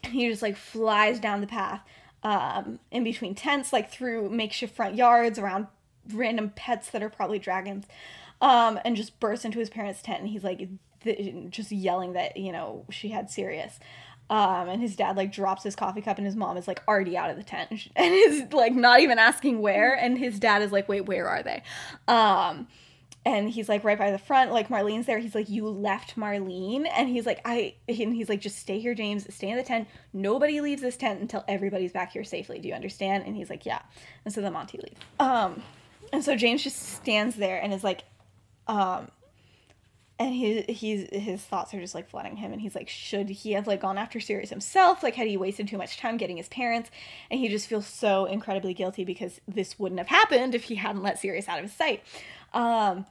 [0.04, 1.82] he just like flies down the path
[2.22, 5.66] um, in between tents, like through makeshift front yards, around
[6.12, 7.86] random pets that are probably dragons,
[8.40, 10.20] um, and just bursts into his parents' tent.
[10.20, 10.68] And he's like,
[11.02, 13.78] th- just yelling that you know she had Sirius.
[14.30, 17.16] Um, and his dad like drops his coffee cup, and his mom is like already
[17.16, 19.94] out of the tent, and is like not even asking where.
[19.94, 21.62] And his dad is like, "Wait, where are they?"
[22.06, 22.68] Um,
[23.28, 25.18] and he's like right by the front like marlene's there.
[25.18, 26.88] He's like you left marlene?
[26.90, 29.32] And he's like i and he's like just stay here james.
[29.34, 29.86] Stay in the tent.
[30.14, 32.58] Nobody leaves this tent until everybody's back here safely.
[32.58, 33.24] Do you understand?
[33.26, 33.82] And he's like yeah.
[34.24, 35.00] And so then monty leaves.
[35.20, 35.62] Um
[36.10, 38.04] and so james just stands there and is like
[38.66, 39.10] um
[40.18, 42.52] and he he's his thoughts are just like flooding him.
[42.52, 45.02] And he's like should he have like gone after Sirius himself?
[45.02, 46.90] Like had he wasted too much time getting his parents?
[47.30, 51.02] And he just feels so incredibly guilty because this wouldn't have happened if he hadn't
[51.02, 52.02] let Sirius out of his sight
[52.52, 53.04] um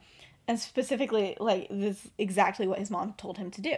[0.46, 3.74] and specifically like this is exactly what his mom told him to do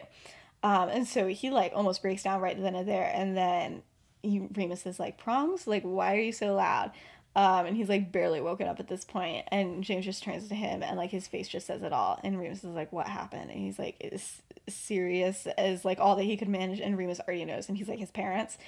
[0.62, 3.82] um and so he like almost breaks down right then and there and then
[4.22, 6.92] he, Remus is like prongs like why are you so loud
[7.36, 10.54] um, and he's like barely woken up at this point, and James just turns to
[10.54, 12.18] him, and like his face just says it all.
[12.24, 16.24] And Remus is like, "What happened?" And he's like, "It's Sirius as like all that
[16.24, 18.58] he could manage." And Remus already knows, and he's like, "His parents."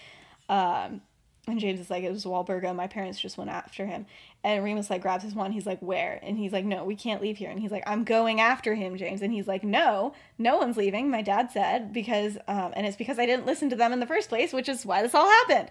[0.48, 1.00] Um,
[1.48, 2.74] and James is like, "It was Walburga.
[2.74, 4.06] My parents just went after him."
[4.44, 5.54] And Remus like grabs his wand.
[5.54, 8.04] He's like, "Where?" And he's like, "No, we can't leave here." And he's like, "I'm
[8.04, 12.38] going after him, James." And he's like, "No, no one's leaving." My dad said because,
[12.46, 14.86] um, and it's because I didn't listen to them in the first place, which is
[14.86, 15.70] why this all happened.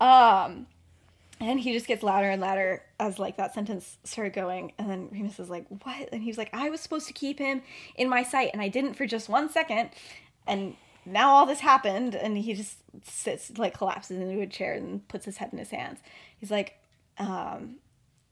[0.00, 0.66] Um
[1.40, 4.72] and he just gets louder and louder as like that sentence started going.
[4.78, 7.62] And then Remus is like, "What?" And he's like, "I was supposed to keep him
[7.96, 9.90] in my sight, and I didn't for just one second.
[10.46, 15.06] And now all this happened." And he just sits, like, collapses into a chair and
[15.08, 16.00] puts his head in his hands.
[16.38, 16.78] He's like,
[17.18, 17.76] um,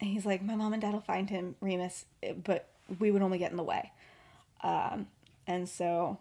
[0.01, 2.05] and he's like, "My mom and dad will find him, Remus,
[2.45, 3.93] but we would only get in the way."
[4.63, 5.09] Um,
[5.47, 6.19] and so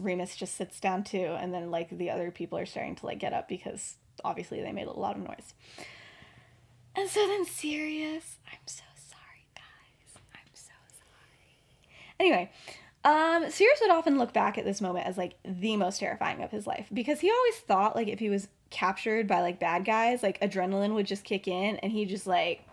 [0.00, 3.18] Remus just sits down too, and then like the other people are starting to like
[3.18, 5.54] get up because obviously they made a lot of noise.
[6.94, 10.20] And so then Sirius, I'm so sorry, guys.
[10.34, 11.56] I'm so sorry.
[12.20, 12.50] Anyway,
[13.04, 16.50] um, Sirius would often look back at this moment as like the most terrifying of
[16.50, 20.22] his life because he always thought like if he was captured by like bad guys,
[20.22, 22.64] like adrenaline would just kick in and he just like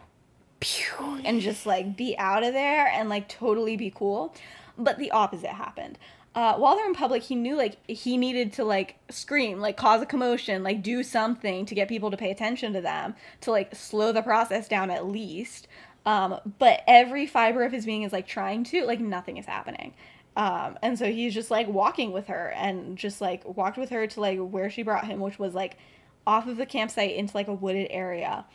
[0.59, 4.35] pew and just like be out of there and like totally be cool.
[4.77, 5.97] But the opposite happened
[6.35, 10.01] uh, while they're in public, he knew like he needed to like scream, like cause
[10.01, 13.73] a commotion, like do something to get people to pay attention to them, to like
[13.75, 15.67] slow the process down at least.
[16.05, 19.93] Um, but every fiber of his being is like trying to, like nothing is happening.
[20.35, 24.07] Um, and so he's just like walking with her and just like walked with her
[24.07, 25.77] to like where she brought him, which was like
[26.25, 28.45] off of the campsite into like a wooded area.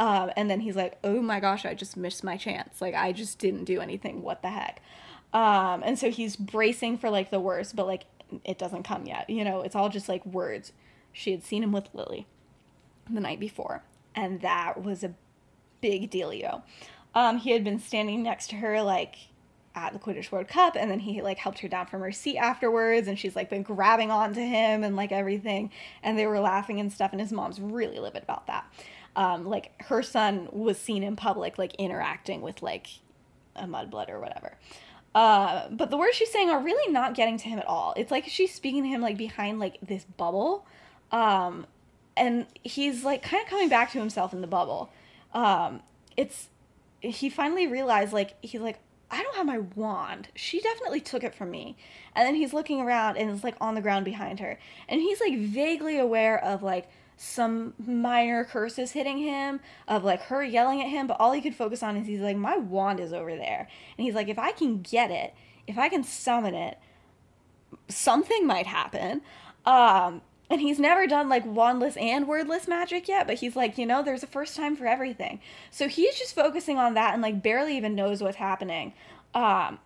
[0.00, 2.80] Um, and then he's like, oh my gosh, I just missed my chance.
[2.80, 4.22] Like, I just didn't do anything.
[4.22, 4.80] What the heck?
[5.32, 8.04] Um, and so he's bracing for like the worst, but like
[8.44, 9.28] it doesn't come yet.
[9.28, 10.72] You know, it's all just like words.
[11.12, 12.26] She had seen him with Lily
[13.10, 13.82] the night before,
[14.14, 15.14] and that was a
[15.80, 16.62] big dealio.
[17.14, 19.16] Um, he had been standing next to her like
[19.86, 22.38] at the Quidditch World Cup, and then he like helped her down from her seat
[22.38, 25.70] afterwards, and she's like been grabbing onto him and like everything,
[26.02, 28.64] and they were laughing and stuff, and his mom's really livid about that.
[29.16, 32.86] Um, like her son was seen in public like interacting with like
[33.56, 34.56] a mudblood or whatever.
[35.14, 37.94] Uh, but the words she's saying are really not getting to him at all.
[37.96, 40.66] It's like she's speaking to him like behind like this bubble.
[41.10, 41.66] Um,
[42.16, 44.90] and he's like kind of coming back to himself in the bubble.
[45.32, 45.82] Um,
[46.16, 46.48] it's
[47.00, 48.78] he finally realized like he's like
[49.10, 50.28] I don't have my wand.
[50.34, 51.76] She definitely took it from me.
[52.14, 54.58] And then he's looking around and it's like on the ground behind her.
[54.88, 60.42] And he's like vaguely aware of like some minor curses hitting him of like her
[60.44, 63.12] yelling at him, but all he could focus on is he's like, My wand is
[63.12, 63.68] over there.
[63.96, 65.34] And he's like, If I can get it,
[65.66, 66.78] if I can summon it,
[67.88, 69.22] something might happen.
[69.66, 73.86] Um, and he's never done like wandless and wordless magic yet, but he's like, you
[73.86, 75.40] know, there's a first time for everything.
[75.70, 78.94] So he's just focusing on that and like barely even knows what's happening.
[79.34, 79.78] Um,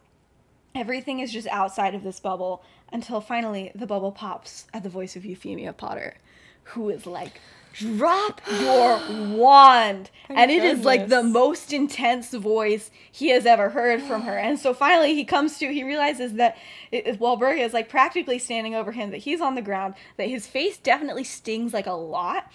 [0.74, 5.16] everything is just outside of this bubble until finally the bubble pops at the voice
[5.16, 6.14] of Euphemia Potter
[6.64, 7.40] who is like,
[7.72, 9.00] drop your
[9.36, 10.10] wand.
[10.28, 14.36] Thank and it is like the most intense voice he has ever heard from her.
[14.36, 16.56] And so finally he comes to, he realizes that
[16.90, 20.46] it, Walburga is like practically standing over him, that he's on the ground, that his
[20.46, 22.50] face definitely stings like a lot.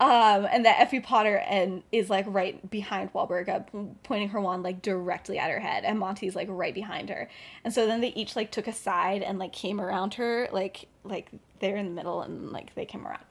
[0.00, 3.64] Um, and that Effie Potter and is like right behind Walburga,
[4.02, 7.30] pointing her wand like directly at her head, and Monty's like right behind her.
[7.62, 10.88] And so then they each like took a side and like came around her, like
[11.04, 11.30] like
[11.62, 13.24] they're in the middle and like they came around.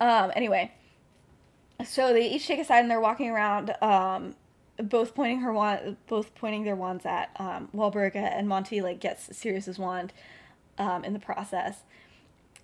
[0.00, 0.72] Um, anyway,
[1.84, 4.34] so they each take a side and they're walking around, um,
[4.82, 9.36] both pointing her wand, both pointing their wands at um, Walburga, and Monty like gets
[9.36, 10.12] Sirius's wand
[10.78, 11.84] um, in the process.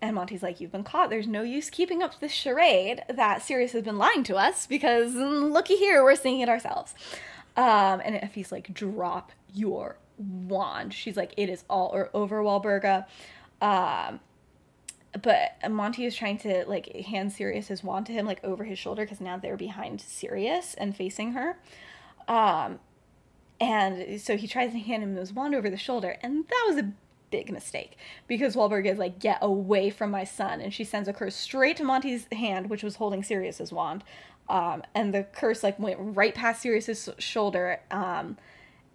[0.03, 1.11] And Monty's like, You've been caught.
[1.11, 5.13] There's no use keeping up this charade that Sirius has been lying to us because
[5.13, 6.95] mm, looky here, we're seeing it ourselves.
[7.57, 10.95] Um, and Effie's like, Drop your wand.
[10.95, 13.05] She's like, It is all or over Walburga.
[13.61, 14.21] Um,
[15.21, 18.79] but Monty is trying to like hand Sirius his wand to him like over his
[18.79, 21.59] shoulder because now they're behind Sirius and facing her.
[22.29, 22.79] Um,
[23.61, 26.79] and so he tries to hand him his wand over the shoulder, and that was
[26.79, 26.93] a
[27.31, 27.97] big mistake
[28.27, 31.77] because Walburga is like, "Get away from my son," and she sends a curse straight
[31.77, 34.03] to Monty's hand, which was holding Sirius's wand,
[34.49, 38.39] um, and the curse like went right past Sirius's shoulder, um,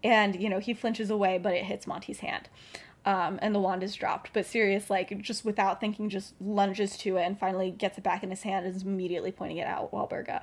[0.04, 2.50] and you know he flinches away, but it hits Monty's hand.
[3.06, 7.18] Um, and the wand is dropped, but Sirius, like, just without thinking, just lunges to
[7.18, 9.92] it and finally gets it back in his hand and is immediately pointing it out
[9.92, 10.42] Walburga.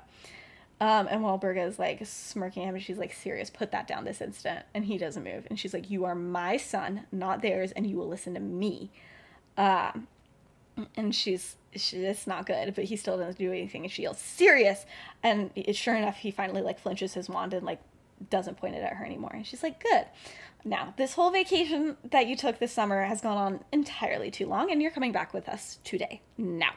[0.82, 4.04] Um, and Walburga is like smirking at him, and she's like, "Sirius, put that down
[4.04, 7.70] this instant." And he doesn't move, and she's like, "You are my son, not theirs,
[7.70, 8.90] and you will listen to me."
[9.56, 10.08] Um,
[10.96, 14.18] and she's she, it's not good, but he still doesn't do anything, and she yells,
[14.18, 14.84] "Sirius!"
[15.22, 17.80] And it, sure enough, he finally like flinches his wand and like
[18.30, 20.06] doesn't point it at her anymore, and she's like, "Good."
[20.64, 24.70] Now, this whole vacation that you took this summer has gone on entirely too long,
[24.70, 26.22] and you're coming back with us today.
[26.38, 26.72] Now.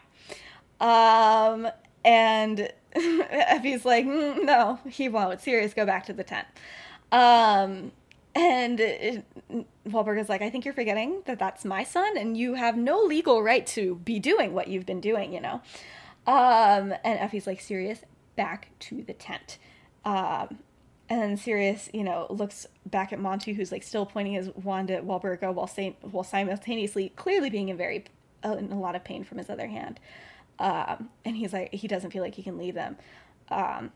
[0.80, 1.68] Um,
[2.04, 5.42] and Effie's like, mm, no, he won't.
[5.42, 6.48] Sirius, go back to the tent.
[7.12, 7.92] Um,
[8.34, 9.26] and it,
[9.88, 13.00] Walburga is like, I think you're forgetting that that's my son, and you have no
[13.02, 15.62] legal right to be doing what you've been doing, you know.
[16.28, 18.00] Um, and Effie's like, Sirius,
[18.36, 19.58] back to the tent.
[20.04, 20.60] Um,
[21.10, 24.90] and then Sirius, you know, looks back at Monty, who's like still pointing his wand
[24.90, 28.06] at Walburga while, say, while simultaneously clearly being in very
[28.44, 30.00] uh, in a lot of pain from his other hand.
[30.58, 32.98] Um, and he's like, he doesn't feel like he can leave them.
[33.50, 33.92] Um,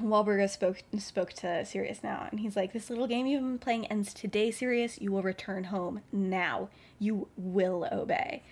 [0.00, 3.86] Walburga spoke spoke to Sirius now, and he's like, "This little game you've been playing
[3.86, 4.98] ends today, Sirius.
[5.00, 6.70] You will return home now.
[6.98, 8.42] You will obey."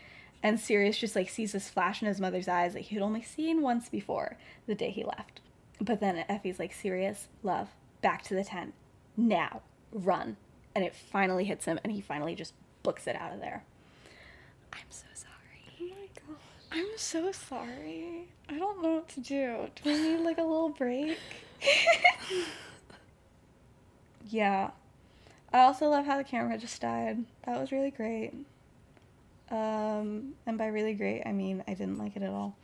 [0.43, 3.22] And Sirius just like sees this flash in his mother's eyes that he had only
[3.22, 5.41] seen once before the day he left.
[5.81, 7.68] But then Effie's like, Sirius, love,
[8.03, 8.74] back to the tent
[9.16, 9.62] now,
[9.93, 10.37] run!"
[10.74, 13.64] And it finally hits him, and he finally just books it out of there.
[14.72, 15.74] I'm so sorry.
[15.81, 16.41] Oh my gosh.
[16.72, 18.28] I'm so sorry.
[18.49, 19.68] I don't know what to do.
[19.83, 21.18] Do I need like a little break?
[24.28, 24.70] yeah.
[25.53, 27.24] I also love how the camera just died.
[27.45, 28.33] That was really great.
[29.51, 32.57] Um, and by really great, I mean I didn't like it at all.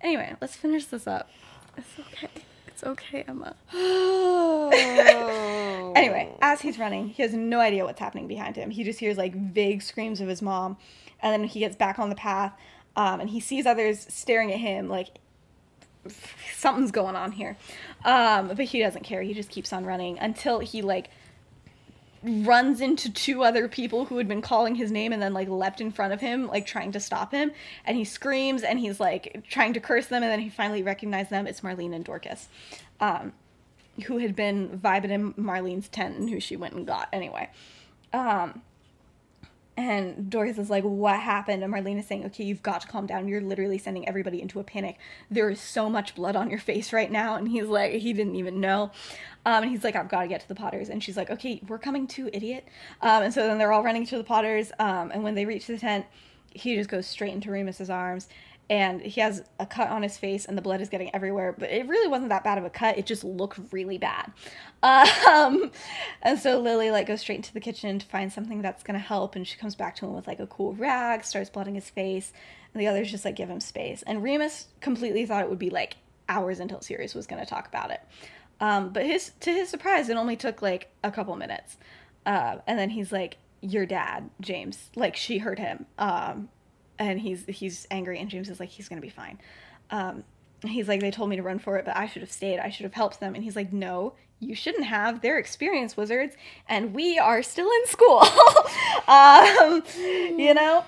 [0.00, 1.30] Anyway, let's finish this up.
[1.78, 2.28] It's okay.
[2.66, 3.56] It's okay, Emma.
[5.96, 8.70] anyway, as he's running, he has no idea what's happening behind him.
[8.70, 10.76] He just hears like vague screams of his mom,
[11.22, 12.52] and then he gets back on the path
[12.98, 15.20] um, and he sees others staring at him like
[16.56, 17.56] something's going on here.
[18.04, 19.22] Um, but he doesn't care.
[19.22, 21.08] He just keeps on running until he like
[22.22, 25.80] runs into two other people who had been calling his name and then like leapt
[25.80, 27.52] in front of him like trying to stop him.
[27.84, 31.30] And he screams and he's like trying to curse them and then he finally recognized
[31.30, 31.46] them.
[31.46, 32.48] It's marlene and dorcas
[33.00, 33.32] um,
[34.06, 37.50] who had been vibing in marlene's tent and who she went and got anyway.
[38.12, 38.62] Um,
[39.78, 41.62] and Dorcas is like, What happened?
[41.62, 43.28] And Marlene is saying, Okay, you've got to calm down.
[43.28, 44.98] You're literally sending everybody into a panic.
[45.30, 47.36] There is so much blood on your face right now.
[47.36, 48.90] And he's like, He didn't even know.
[49.46, 50.88] Um, and he's like, I've got to get to the Potters.
[50.88, 52.66] And she's like, Okay, we're coming too, idiot.
[53.02, 54.72] Um, and so then they're all running to the Potters.
[54.80, 56.06] Um, and when they reach the tent,
[56.52, 58.26] he just goes straight into Remus's arms
[58.70, 61.70] and he has a cut on his face and the blood is getting everywhere but
[61.70, 62.98] it really wasn't that bad of a cut.
[62.98, 64.32] It just looked really bad.
[65.28, 65.72] Um,
[66.22, 69.04] and so lily like goes straight into the kitchen to find something that's going to
[69.04, 71.90] help and she comes back to him with like a cool rag starts blotting his
[71.90, 72.32] face
[72.72, 74.02] and the others just like give him space.
[74.06, 75.96] And remus completely thought it would be like
[76.28, 78.00] hours until sirius was going to talk about it.
[78.60, 81.76] Um, but his to his surprise it only took like a couple minutes.
[82.26, 85.86] Uh, and then he's like your dad james like she heard him.
[85.98, 86.48] Um,
[86.98, 89.38] and he's he's angry and james is like he's gonna be fine.
[89.90, 90.24] Um,
[90.62, 92.58] he's like they told me to run for it but i should have stayed.
[92.58, 93.34] I should have helped them.
[93.34, 95.20] And he's like no you shouldn't have.
[95.20, 96.36] They're experienced wizards
[96.68, 98.22] and we are still in school.
[99.08, 100.84] Um, you know?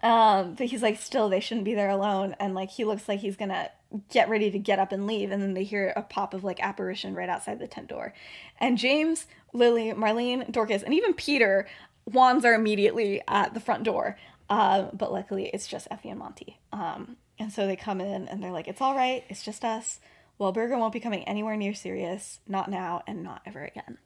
[0.00, 2.36] Um, but he's like still they shouldn't be there alone.
[2.38, 3.68] And like he looks like he's gonna
[4.10, 6.62] get ready to get up and leave and then they hear a pop of like
[6.62, 8.14] apparition right outside the tent door.
[8.60, 11.66] And james lily marlene dorcas and even peter
[12.04, 14.16] wands are immediately at the front door
[14.48, 16.58] uh, but luckily, it's just Effie and Monty.
[16.72, 20.00] Um, and so they come in and they're like, it's all right, it's just us.
[20.40, 23.98] Walburga won't be coming anywhere near Sirius, not now and not ever again.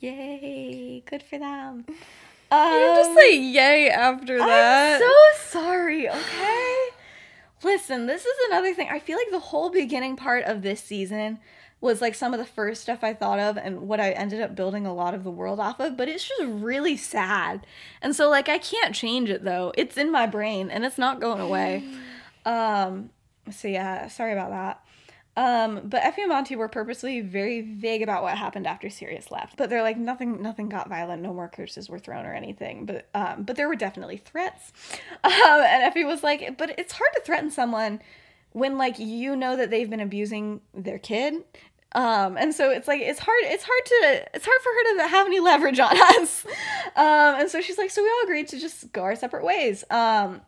[0.00, 1.84] Yay, good for them.
[1.88, 1.94] Um,
[2.50, 5.00] You just say yay after that.
[5.00, 6.78] I'm so sorry, okay?
[7.62, 8.88] Listen, this is another thing.
[8.90, 11.38] I feel like the whole beginning part of this season
[11.82, 14.54] was like some of the first stuff I thought of and what I ended up
[14.54, 17.66] building a lot of the world off of, but it's just really sad.
[18.00, 19.72] And so like I can't change it though.
[19.76, 21.84] It's in my brain and it's not going away.
[22.44, 23.10] Um
[23.52, 24.84] so yeah, sorry about that.
[25.36, 29.56] Um, but Effie and Monty were purposely very vague about what happened after Sirius left.
[29.56, 32.84] But they're like nothing nothing got violent, no more curses were thrown or anything.
[32.84, 34.72] But um, but there were definitely threats.
[35.24, 35.30] Um,
[35.60, 38.00] and Effie was like, but it's hard to threaten someone
[38.52, 41.44] when like you know that they've been abusing their kid.
[41.94, 45.08] Um, and so it's like it's hard it's hard to it's hard for her to
[45.08, 46.44] have any leverage on us.
[46.96, 49.84] Um, and so she's like, so we all agreed to just go our separate ways.
[49.90, 50.40] Um,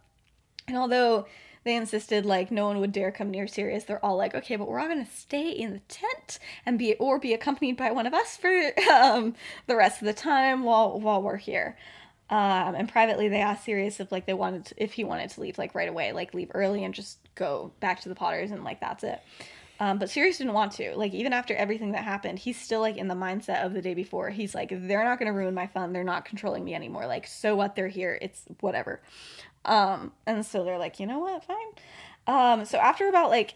[0.67, 1.27] and although
[1.65, 4.69] they insisted like no one would dare come near Sirius, they're all like, okay, but
[4.69, 8.15] we're all gonna stay in the tent and be or be accompanied by one of
[8.15, 9.35] us for um,
[9.67, 11.77] the rest of the time while while we're here.
[12.31, 15.41] Um, and privately, they asked Sirius if like they wanted to, if he wanted to
[15.41, 18.65] leave like right away, like leave early and just go back to the Potters and
[18.65, 19.21] like that's it.
[19.81, 20.95] Um, but Sirius didn't want to.
[20.97, 23.95] Like even after everything that happened, he's still like in the mindset of the day
[23.95, 24.31] before.
[24.31, 25.93] He's like, they're not gonna ruin my fun.
[25.93, 27.07] They're not controlling me anymore.
[27.07, 27.75] Like so what?
[27.75, 28.19] They're here.
[28.23, 29.03] It's whatever.
[29.65, 31.45] Um, and so they're like, you know what?
[31.45, 31.57] Fine.
[32.27, 33.55] Um, so after about like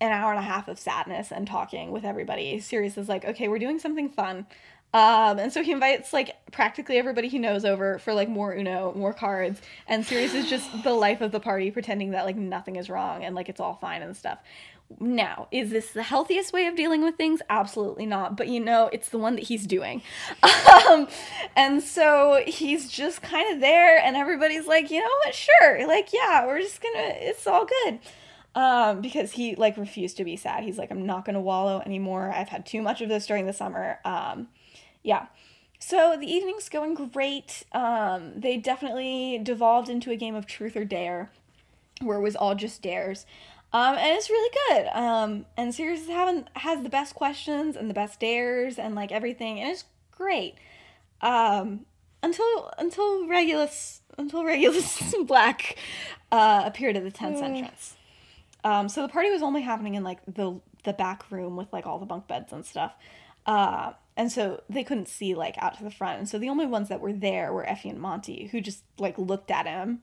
[0.00, 3.48] an hour and a half of sadness and talking with everybody, Sirius is like, okay,
[3.48, 4.46] we're doing something fun.
[4.92, 8.92] Um, and so he invites like practically everybody he knows over for like more Uno,
[8.94, 12.76] more cards, and Sirius is just the life of the party, pretending that like nothing
[12.76, 14.38] is wrong and like it's all fine and stuff.
[15.00, 17.40] Now, is this the healthiest way of dealing with things?
[17.50, 18.36] Absolutely not.
[18.36, 20.02] But you know, it's the one that he's doing.
[20.90, 21.08] Um,
[21.56, 25.34] and so he's just kind of there, and everybody's like, you know what?
[25.34, 25.86] Sure.
[25.86, 28.00] Like, yeah, we're just gonna, it's all good.
[28.54, 30.62] Um, because he like refused to be sad.
[30.62, 32.32] He's like, I'm not gonna wallow anymore.
[32.34, 33.98] I've had too much of this during the summer.
[34.04, 34.48] Um,
[35.02, 35.26] yeah.
[35.78, 37.64] So the evening's going great.
[37.72, 41.30] Um, they definitely devolved into a game of truth or dare,
[42.00, 43.26] where it was all just dares.
[43.74, 44.86] Um, and it's really good.
[44.94, 49.10] Um, and Sirius is having has the best questions and the best dares and like
[49.10, 50.54] everything, and it's great.
[51.20, 51.84] Um,
[52.22, 55.76] until until Regulus until Regulus Black
[56.30, 57.96] uh, appeared at the tent's entrance.
[58.62, 61.84] Um, so the party was only happening in like the the back room with like
[61.84, 62.94] all the bunk beds and stuff.
[63.44, 66.20] Uh, and so they couldn't see like out to the front.
[66.20, 69.18] And so the only ones that were there were Effie and Monty, who just like
[69.18, 70.02] looked at him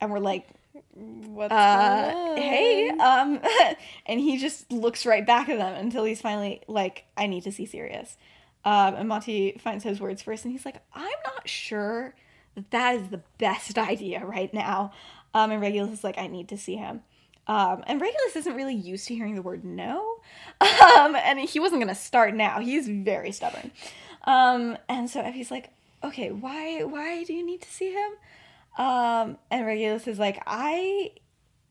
[0.00, 0.48] and were like,
[0.94, 3.40] What's uh, hey, um,
[4.06, 7.52] and he just looks right back at them until he's finally like, I need to
[7.52, 8.16] see Sirius.
[8.64, 12.14] Um, and Monty finds his words first, and he's like, I'm not sure
[12.54, 14.92] that that is the best idea right now.
[15.34, 17.02] Um, and Regulus is like, I need to see him.
[17.46, 20.16] Um, and Regulus isn't really used to hearing the word no.
[20.98, 22.60] Um, and he wasn't gonna start now.
[22.60, 23.70] He's very stubborn.
[24.24, 25.70] Um, and so Effie's like,
[26.04, 28.10] okay, why why do you need to see him?
[28.78, 31.12] Um, and Regulus is like, I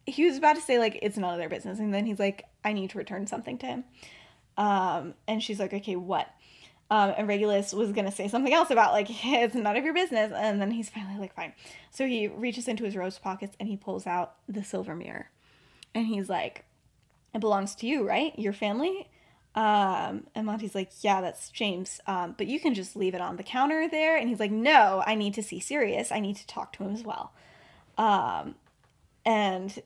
[0.06, 2.45] he was about to say like it's none of their business, and then he's like,
[2.64, 3.84] I need to return something to him.
[4.58, 6.28] Um, and she's like, okay, what?
[6.91, 10.32] Um, and Regulus was gonna say something else about like it's none of your business,
[10.36, 11.54] and then he's finally like, fine.
[11.91, 15.30] So he reaches into his rose pockets and he pulls out the silver mirror,
[15.93, 16.66] and he's like,
[17.34, 18.38] it belongs to you, right?
[18.38, 19.10] Your family.
[19.56, 22.00] Um, and Monty's like, yeah, that's James.
[22.08, 24.16] Um, but you can just leave it on the counter there.
[24.18, 26.12] And he's like, no, I need to see Sirius.
[26.12, 27.34] I need to talk to him as well.
[27.97, 28.56] Um,
[29.26, 29.82] and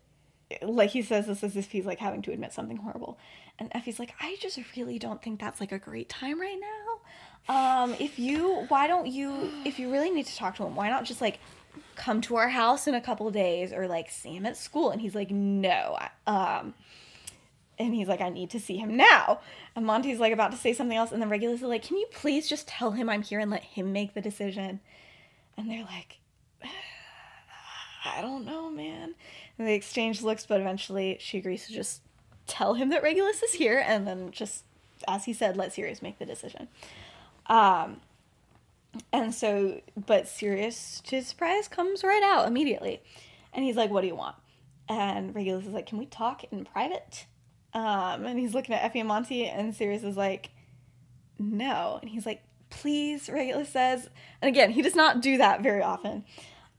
[0.61, 3.18] like he says this as if he's like having to admit something horrible.
[3.59, 7.84] And Effie's like, I just really don't think that's like a great time right now.
[7.84, 10.89] Um, if you, why don't you, if you really need to talk to him, why
[10.89, 11.39] not just like
[11.95, 14.91] come to our house in a couple days or like see him at school?
[14.91, 15.97] And he's like, no.
[16.28, 16.74] Um,
[17.80, 19.39] and he's like, I need to see him now.
[19.76, 22.07] And Monty's like about to say something else, and then Regulus is like, Can you
[22.11, 24.80] please just tell him I'm here and let him make the decision?
[25.57, 26.19] And they're like,
[28.05, 29.15] I don't know, man.
[29.57, 32.01] And they exchange looks, but eventually she agrees to just
[32.47, 34.63] tell him that Regulus is here, and then just,
[35.07, 36.67] as he said, let Sirius make the decision.
[37.47, 38.01] Um,
[39.11, 43.01] and so, but Sirius, to his surprise, comes right out immediately.
[43.53, 44.36] And he's like, What do you want?
[44.89, 47.26] And Regulus is like, Can we talk in private?
[47.74, 50.51] Um, and he's looking at Effie and Monty, and Sirius is like,
[51.39, 51.99] No.
[52.01, 54.09] And he's like, Please, Regulus says.
[54.41, 56.26] And again, he does not do that very often.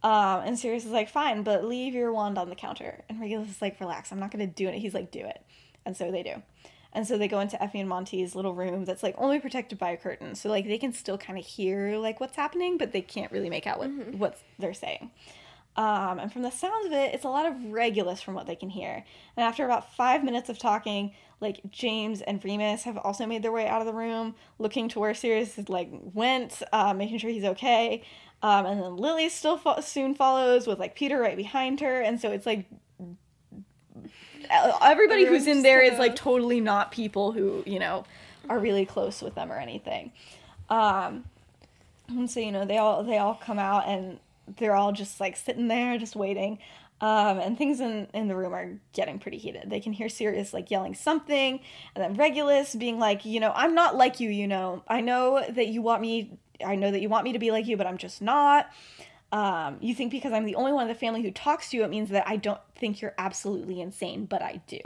[0.02, 3.02] Um, and Sirius is like, Fine, but leave your wand on the counter.
[3.08, 4.74] And Regulus is like, Relax, I'm not going to do it.
[4.74, 5.42] He's like, Do it.
[5.84, 6.42] And so they do.
[6.94, 9.90] And so they go into Effie and Monty's little room that's like only protected by
[9.90, 10.36] a curtain.
[10.36, 13.50] So like they can still kind of hear like what's happening, but they can't really
[13.50, 15.10] make out what what they're saying.
[15.76, 18.54] Um, and from the sounds of it, it's a lot of Regulus from what they
[18.54, 19.04] can hear.
[19.36, 23.52] And after about five minutes of talking, like James and Remus have also made their
[23.52, 27.30] way out of the room, looking to where Sirius is like went, uh, making sure
[27.30, 28.02] he's okay.
[28.42, 32.20] Um, and then Lily still fo- soon follows with like Peter right behind her, and
[32.20, 32.66] so it's like
[34.82, 38.04] everybody who's in there is like totally not people who you know
[38.48, 40.12] are really close with them or anything.
[40.68, 41.24] Um,
[42.08, 44.18] and so you know they all they all come out and
[44.56, 46.58] they're all just like sitting there just waiting.
[47.00, 49.68] Um, and things in, in the room are getting pretty heated.
[49.68, 51.60] They can hear Sirius like yelling something,
[51.94, 54.82] and then Regulus being like, you know, I'm not like you, you know.
[54.88, 57.66] I know that you want me, I know that you want me to be like
[57.66, 58.70] you, but I'm just not.
[59.32, 61.82] Um, you think because I'm the only one in the family who talks to you,
[61.82, 64.78] it means that I don't think you're absolutely insane, but I do.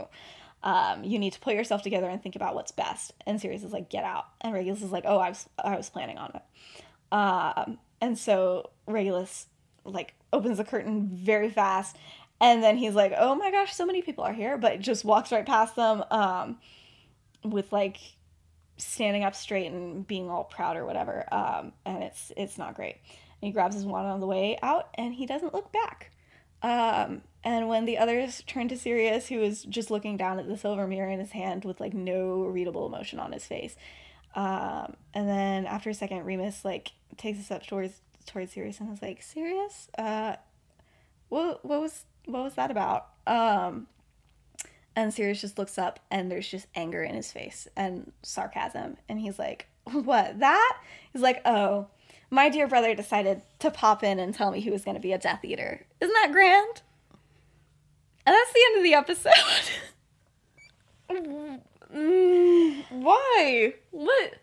[0.63, 3.13] Um, you need to pull yourself together and think about what's best.
[3.27, 4.25] And Sirius is like, get out.
[4.41, 7.13] And Regulus is like, oh, I was, I was planning on it.
[7.13, 9.47] Um, and so Regulus
[9.85, 11.97] like opens the curtain very fast.
[12.41, 15.31] And then he's like oh my gosh so many people are here but just walks
[15.31, 16.57] right past them um
[17.43, 17.97] with like
[18.77, 21.25] standing up straight and being all proud or whatever.
[21.33, 22.95] Um and it's it's not great.
[23.41, 26.11] And he grabs his wand on the way out and he doesn't look back.
[26.61, 30.57] Um and when the others turn to Sirius who is just looking down at the
[30.57, 33.75] silver mirror in his hand with like no readable emotion on his face
[34.35, 38.89] um and then after a second Remus like takes a step towards towards Sirius and
[38.89, 40.35] I was like, "Sirius, uh,
[41.29, 43.87] what what was what was that about?" Um,
[44.95, 49.19] and Sirius just looks up and there's just anger in his face and sarcasm, and
[49.19, 50.77] he's like, "What that?"
[51.13, 51.87] He's like, "Oh."
[52.31, 55.13] My dear brother decided to pop in and tell me he was going to be
[55.13, 55.87] a Death Eater.
[55.99, 56.83] Isn't that grand?
[58.23, 59.33] And that's the end of the episode.
[61.93, 63.73] Mm, why?
[63.91, 64.33] What?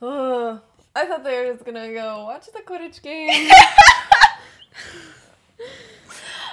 [0.00, 0.58] Uh,
[0.96, 3.50] I thought they were just gonna go watch the Quidditch game.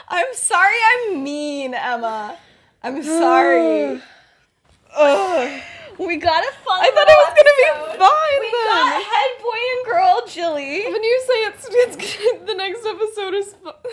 [0.08, 2.38] I'm sorry I'm mean, Emma.
[2.84, 4.02] I'm sorry.
[4.98, 5.62] Ugh.
[6.00, 6.80] We got a fun.
[6.82, 7.68] I thought it was gonna be
[8.00, 8.40] fun.
[8.40, 8.66] We then.
[8.66, 10.92] got head boy and girl Jilly.
[10.92, 13.54] when you say it's, it's the next episode is.
[13.54, 13.90] Fu-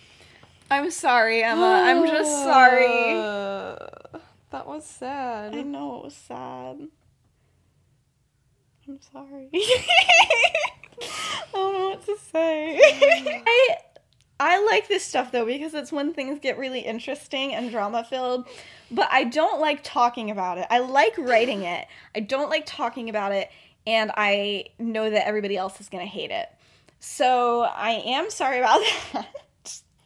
[0.70, 1.82] I'm sorry, Emma.
[1.86, 3.14] I'm just sorry.
[4.50, 5.56] That was sad.
[5.56, 6.86] I know it was sad.
[8.88, 9.48] I'm sorry.
[9.54, 10.46] I
[11.52, 12.78] don't know what to say.
[13.46, 13.76] I
[14.40, 18.46] I like this stuff though because it's when things get really interesting and drama filled,
[18.90, 20.66] but I don't like talking about it.
[20.70, 21.86] I like writing it.
[22.14, 23.48] I don't like talking about it
[23.86, 26.48] and I know that everybody else is going to hate it.
[27.00, 28.80] So, I am sorry about
[29.12, 29.28] that.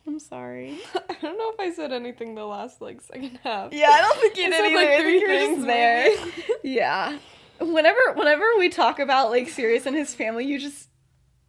[0.06, 0.78] I'm sorry.
[0.94, 3.72] I don't know if I said anything the last like second half.
[3.72, 4.74] Yeah, I don't think you I did said, either.
[4.76, 6.58] like, I think three you were just things, there.
[6.64, 7.18] yeah.
[7.60, 10.88] Whenever whenever we talk about like Sirius and his family, you just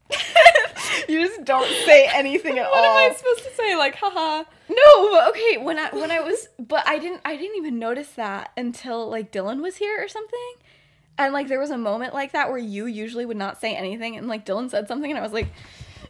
[1.07, 2.93] you just don't say anything at What all.
[2.95, 3.75] What am I supposed to say?
[3.75, 4.43] Like, haha.
[4.69, 8.51] no, okay, when I when I was but I didn't I didn't even notice that
[8.57, 10.53] until like Dylan was here or something.
[11.17, 14.15] And like there was a moment like that where you usually would not say anything
[14.15, 15.49] and like Dylan said something and I was like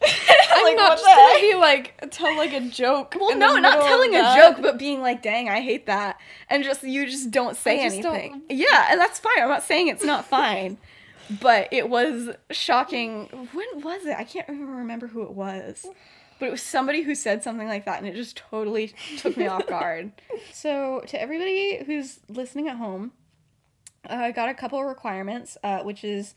[0.51, 3.15] I'm like, not just gonna be like tell like a joke.
[3.19, 6.19] Well, no, not telling a joke, but being like, "Dang, I hate that,"
[6.49, 8.41] and just you just don't say just don't- anything.
[8.49, 9.41] Yeah, and that's fine.
[9.41, 10.77] I'm not saying it's not fine,
[11.41, 13.25] but it was shocking.
[13.53, 14.15] When was it?
[14.17, 15.85] I can't even remember who it was,
[16.39, 19.47] but it was somebody who said something like that, and it just totally took me
[19.47, 20.11] off guard.
[20.53, 23.11] So, to everybody who's listening at home,
[24.09, 26.33] uh, I got a couple of requirements, uh, which is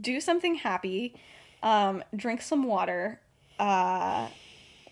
[0.00, 1.14] do something happy,
[1.62, 3.20] um, drink some water,
[3.58, 4.28] uh,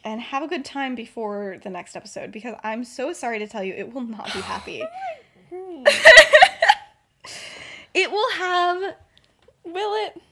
[0.05, 3.65] and have a good time before the next episode because I'm so sorry to tell
[3.65, 4.85] you it will not be happy.
[7.95, 8.95] it will have
[9.67, 10.23] Will it?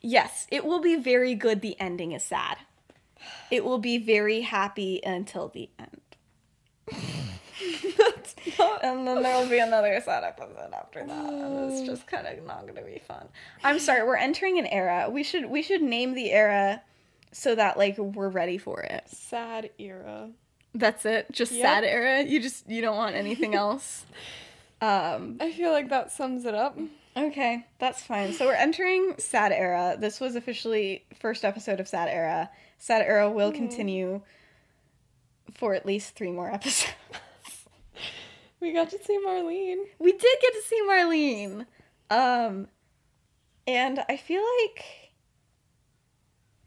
[0.00, 1.60] yes, it will be very good.
[1.60, 2.58] The ending is sad.
[3.50, 5.95] It will be very happy until the end.
[8.82, 11.24] And then there will be another sad episode after that.
[11.32, 13.28] And it's just kind of not gonna be fun.
[13.64, 15.08] I'm sorry, we're entering an era.
[15.10, 16.82] We should we should name the era
[17.32, 19.04] so that like we're ready for it.
[19.08, 20.30] Sad era.
[20.74, 21.26] That's it.
[21.32, 21.62] Just Yep.
[21.62, 22.22] sad era.
[22.22, 24.04] You just you don't want anything else.
[24.80, 26.78] Um I feel like that sums it up.
[27.16, 28.32] okay, that's fine.
[28.34, 29.96] So we're entering sad era.
[29.98, 32.50] This was officially first episode of sad era.
[32.78, 34.20] Sad era will continue
[35.54, 36.92] for at least 3 more episodes.
[38.66, 39.84] We got to see Marlene.
[40.00, 41.66] we did get to see Marlene.
[42.10, 42.66] Um
[43.66, 44.84] and I feel like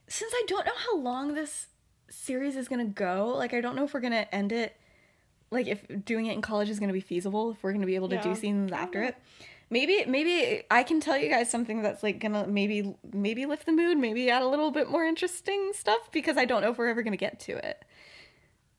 [0.08, 1.68] since I don't know how long this
[2.10, 4.76] series is going to go, like I don't know if we're going to end it
[5.52, 7.88] like if doing it in college is going to be feasible, if we're going to
[7.88, 9.16] be able to do scenes after it.
[9.70, 13.72] maybe maybe I can tell you guys something that's like gonna maybe maybe lift the
[13.72, 16.88] mood, maybe add a little bit more interesting stuff because I don't know if we're
[16.88, 17.84] ever gonna get to it.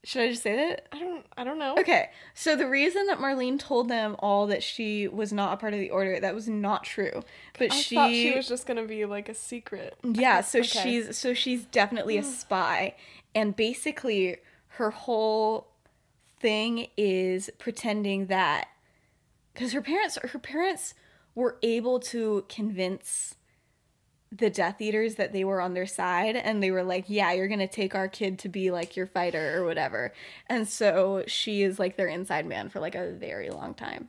[0.03, 0.86] Should I just say that?
[0.92, 1.26] I don't.
[1.36, 1.76] I don't know.
[1.78, 5.74] Okay, so the reason that Marlene told them all that she was not a part
[5.74, 7.22] of the order, that was not true.
[7.59, 9.96] But I she, thought she was just gonna be like a secret.
[10.03, 10.68] yeah, so Okay.
[10.68, 12.24] she's so she's definitely a mm.
[12.24, 12.94] spy,
[13.34, 14.38] and basically
[14.74, 15.68] her whole
[16.40, 18.68] thing is pretending that
[19.53, 20.94] because her parents her parents
[21.34, 23.34] were able to convince
[24.33, 27.49] the Death Eaters that they were on their side and they were like, Yeah, you're
[27.49, 30.12] gonna take our kid to be like your fighter or whatever.
[30.47, 34.09] And so she is like their inside man for like a very long time.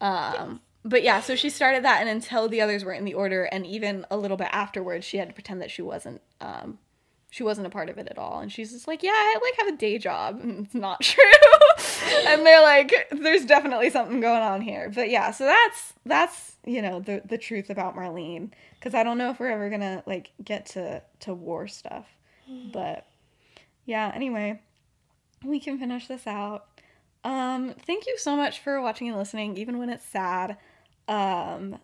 [0.00, 3.44] Um but yeah, so she started that and until the others were in the order
[3.44, 6.78] and even a little bit afterwards she had to pretend that she wasn't um
[7.34, 8.38] she wasn't a part of it at all.
[8.38, 10.38] And she's just like, Yeah, I like have a day job.
[10.40, 11.24] And it's not true.
[12.28, 14.88] and they're like, There's definitely something going on here.
[14.94, 19.18] But yeah, so that's that's you know the the truth about Marlene because I don't
[19.18, 22.06] know if we're ever gonna like get to to war stuff,
[22.72, 23.04] but
[23.84, 24.12] yeah.
[24.14, 24.60] Anyway,
[25.44, 26.66] we can finish this out.
[27.24, 30.56] Um, thank you so much for watching and listening, even when it's sad.
[31.08, 31.80] Um,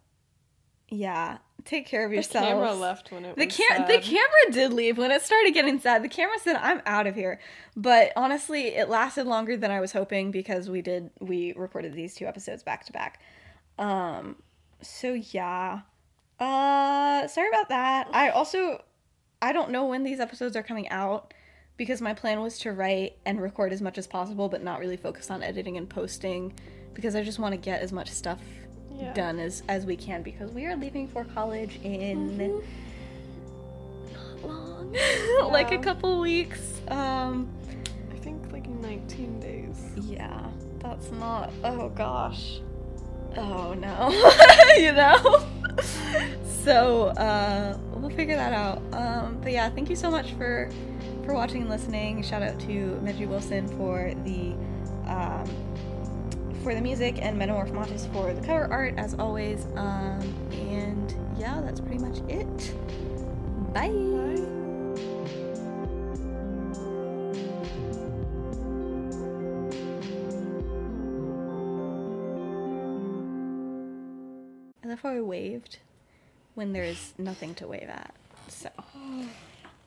[0.91, 2.45] yeah, take care of yourself.
[2.45, 5.55] The camera left when it The was cam- the camera did leave when it started
[5.55, 6.03] getting sad.
[6.03, 7.39] The camera said, "I'm out of here,"
[7.77, 12.15] but honestly, it lasted longer than I was hoping because we did we recorded these
[12.15, 13.21] two episodes back to back.
[13.79, 14.37] Um,
[14.83, 15.81] so yeah,
[16.39, 18.09] uh, sorry about that.
[18.13, 18.83] I also
[19.41, 21.33] I don't know when these episodes are coming out
[21.77, 24.97] because my plan was to write and record as much as possible, but not really
[24.97, 26.53] focus on editing and posting
[26.93, 28.39] because I just want to get as much stuff
[29.01, 29.13] Yeah.
[29.15, 32.37] done as as we can because we are leaving for college in
[34.13, 34.97] not long,
[35.51, 36.81] like a couple weeks.
[36.89, 37.49] Um,
[38.13, 39.77] I think like 19 days.
[39.97, 40.47] yeah,
[40.81, 41.51] that's not.
[41.65, 42.61] Oh gosh.
[43.37, 44.11] Oh no.
[44.77, 45.47] you know.
[46.65, 48.83] so uh, we'll figure that out.
[48.93, 50.71] Um, but yeah, thank you so much for
[51.25, 52.23] for watching and listening.
[52.23, 54.55] Shout out to Benji Wilson for the
[55.11, 55.49] um,
[56.63, 59.65] for the music and Metamorph Mattis for the cover art as always.
[59.77, 60.21] Um,
[60.53, 62.75] and yeah, that's pretty much it.
[63.73, 63.89] Bye.
[63.89, 65.41] Bye.
[74.83, 75.79] I love how I waved
[76.55, 78.15] when there's nothing to wave at.
[78.49, 78.71] So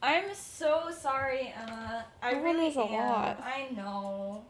[0.01, 2.05] I'm so sorry, Emma.
[2.21, 2.91] I That really a am.
[2.91, 3.41] lot.
[3.41, 4.43] I know.